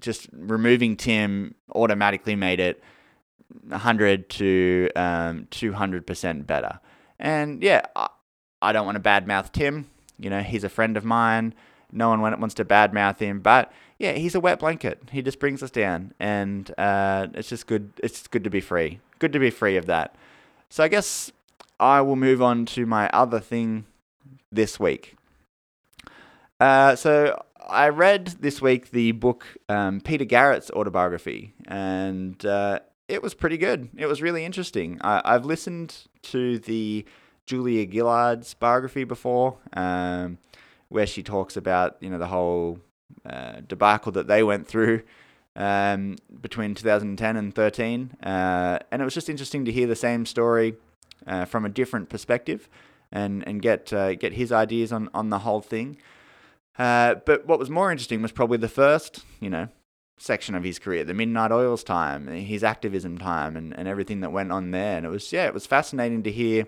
just 0.00 0.28
removing 0.32 0.96
Tim 0.96 1.54
automatically 1.76 2.34
made 2.34 2.58
it 2.58 2.82
100 3.68 4.28
to 4.30 4.90
um, 4.96 5.46
200% 5.52 6.44
better. 6.44 6.80
And 7.20 7.62
yeah, 7.62 7.82
I, 7.94 8.08
I 8.60 8.72
don't 8.72 8.84
want 8.84 8.96
to 8.96 9.08
badmouth 9.08 9.52
Tim. 9.52 9.86
You 10.18 10.28
know, 10.28 10.40
he's 10.40 10.64
a 10.64 10.68
friend 10.68 10.96
of 10.96 11.04
mine. 11.04 11.54
No 11.92 12.08
one 12.08 12.20
wants 12.20 12.56
to 12.56 12.64
badmouth 12.64 13.20
him, 13.20 13.38
but 13.38 13.72
yeah, 13.96 14.12
he's 14.14 14.34
a 14.34 14.40
wet 14.40 14.58
blanket. 14.58 15.00
He 15.12 15.22
just 15.22 15.38
brings 15.38 15.62
us 15.62 15.70
down, 15.70 16.14
and 16.18 16.68
uh, 16.76 17.28
it's 17.34 17.48
just 17.48 17.68
good. 17.68 17.92
It's 18.02 18.26
good 18.26 18.42
to 18.42 18.50
be 18.50 18.60
free. 18.60 18.98
Good 19.20 19.32
to 19.34 19.38
be 19.38 19.50
free 19.50 19.76
of 19.76 19.86
that. 19.86 20.16
So 20.68 20.82
I 20.82 20.88
guess 20.88 21.30
I 21.78 22.00
will 22.00 22.16
move 22.16 22.42
on 22.42 22.66
to 22.66 22.86
my 22.86 23.08
other 23.10 23.38
thing 23.38 23.86
this 24.50 24.80
week. 24.80 25.16
Uh, 26.58 26.96
so 26.96 27.42
I 27.68 27.88
read 27.88 28.26
this 28.40 28.62
week 28.62 28.90
the 28.90 29.12
book 29.12 29.46
um, 29.68 30.00
Peter 30.00 30.24
Garrett's 30.24 30.70
autobiography, 30.70 31.54
and 31.66 32.44
uh, 32.46 32.80
it 33.08 33.22
was 33.22 33.34
pretty 33.34 33.58
good. 33.58 33.90
It 33.96 34.06
was 34.06 34.22
really 34.22 34.44
interesting. 34.44 34.98
I, 35.02 35.32
have 35.32 35.44
listened 35.44 36.06
to 36.22 36.58
the 36.58 37.04
Julia 37.44 37.86
Gillard's 37.86 38.54
biography 38.54 39.04
before, 39.04 39.58
um, 39.74 40.38
where 40.88 41.06
she 41.06 41.22
talks 41.22 41.56
about 41.56 41.96
you 42.00 42.08
know 42.08 42.18
the 42.18 42.28
whole 42.28 42.78
uh, 43.28 43.60
debacle 43.66 44.12
that 44.12 44.26
they 44.26 44.42
went 44.42 44.66
through 44.66 45.02
um, 45.56 46.16
between 46.40 46.74
2010 46.74 47.36
and 47.36 47.54
13, 47.54 48.12
uh, 48.22 48.78
and 48.90 49.02
it 49.02 49.04
was 49.04 49.14
just 49.14 49.28
interesting 49.28 49.66
to 49.66 49.72
hear 49.72 49.86
the 49.86 49.96
same 49.96 50.24
story 50.24 50.76
uh, 51.26 51.44
from 51.44 51.66
a 51.66 51.68
different 51.68 52.08
perspective, 52.08 52.68
and 53.12 53.46
and 53.46 53.60
get 53.60 53.90
get 54.20 54.32
his 54.32 54.52
ideas 54.52 54.90
on 54.90 55.10
on 55.12 55.28
the 55.28 55.40
whole 55.40 55.60
thing. 55.60 55.98
Uh, 56.78 57.16
but 57.24 57.46
what 57.46 57.58
was 57.58 57.70
more 57.70 57.90
interesting 57.90 58.22
was 58.22 58.32
probably 58.32 58.58
the 58.58 58.68
first, 58.68 59.24
you 59.40 59.48
know, 59.48 59.68
section 60.18 60.54
of 60.54 60.64
his 60.64 60.78
career, 60.78 61.04
the 61.04 61.14
Midnight 61.14 61.52
Oils 61.52 61.84
time, 61.84 62.26
his 62.26 62.64
activism 62.64 63.18
time, 63.18 63.56
and, 63.56 63.76
and 63.76 63.88
everything 63.88 64.20
that 64.20 64.32
went 64.32 64.52
on 64.52 64.70
there. 64.70 64.96
And 64.96 65.06
it 65.06 65.10
was, 65.10 65.32
yeah, 65.32 65.46
it 65.46 65.54
was 65.54 65.66
fascinating 65.66 66.22
to 66.24 66.32
hear 66.32 66.66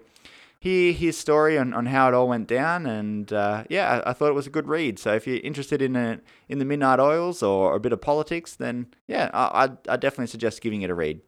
hear 0.60 0.92
his 0.92 1.16
story 1.16 1.56
on, 1.56 1.72
on 1.72 1.86
how 1.86 2.08
it 2.08 2.14
all 2.14 2.28
went 2.28 2.48
down. 2.48 2.86
And 2.86 3.32
uh, 3.32 3.64
yeah, 3.68 4.02
I, 4.04 4.10
I, 4.10 4.12
thought 4.12 4.30
it 4.30 4.34
was 4.34 4.46
a 4.46 4.50
good 4.50 4.66
read. 4.66 4.98
So 4.98 5.14
if 5.14 5.26
you're 5.26 5.38
interested 5.38 5.80
in 5.80 5.94
a, 5.94 6.20
in 6.48 6.58
the 6.58 6.64
Midnight 6.64 6.98
Oils 6.98 7.42
or 7.42 7.76
a 7.76 7.80
bit 7.80 7.92
of 7.92 8.00
politics, 8.00 8.56
then 8.56 8.88
yeah, 9.06 9.30
I, 9.32 9.66
I, 9.66 9.92
I 9.92 9.96
definitely 9.96 10.26
suggest 10.26 10.60
giving 10.60 10.82
it 10.82 10.90
a 10.90 10.94
read. 10.94 11.20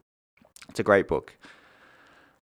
It's 0.69 0.79
a 0.79 0.83
great 0.83 1.07
book. 1.07 1.37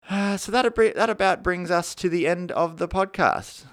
Uh, 0.10 0.36
so 0.36 0.52
that, 0.52 0.76
that 0.76 1.10
about 1.10 1.44
brings 1.44 1.72
us 1.72 1.96
to 1.96 2.10
the 2.10 2.28
end 2.28 2.52
of 2.52 2.78
the 2.78 2.88
podcast. 2.88 3.64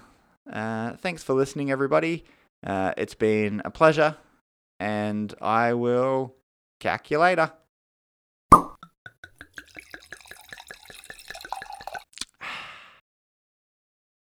Uh, 0.51 0.95
thanks 0.95 1.23
for 1.23 1.33
listening, 1.33 1.69
everybody. 1.69 2.23
Uh, 2.65 2.93
it's 2.97 3.15
been 3.15 3.61
a 3.65 3.71
pleasure, 3.71 4.15
and 4.79 5.33
I 5.41 5.73
will 5.73 6.35
calculate 6.79 7.37
later. 7.39 7.53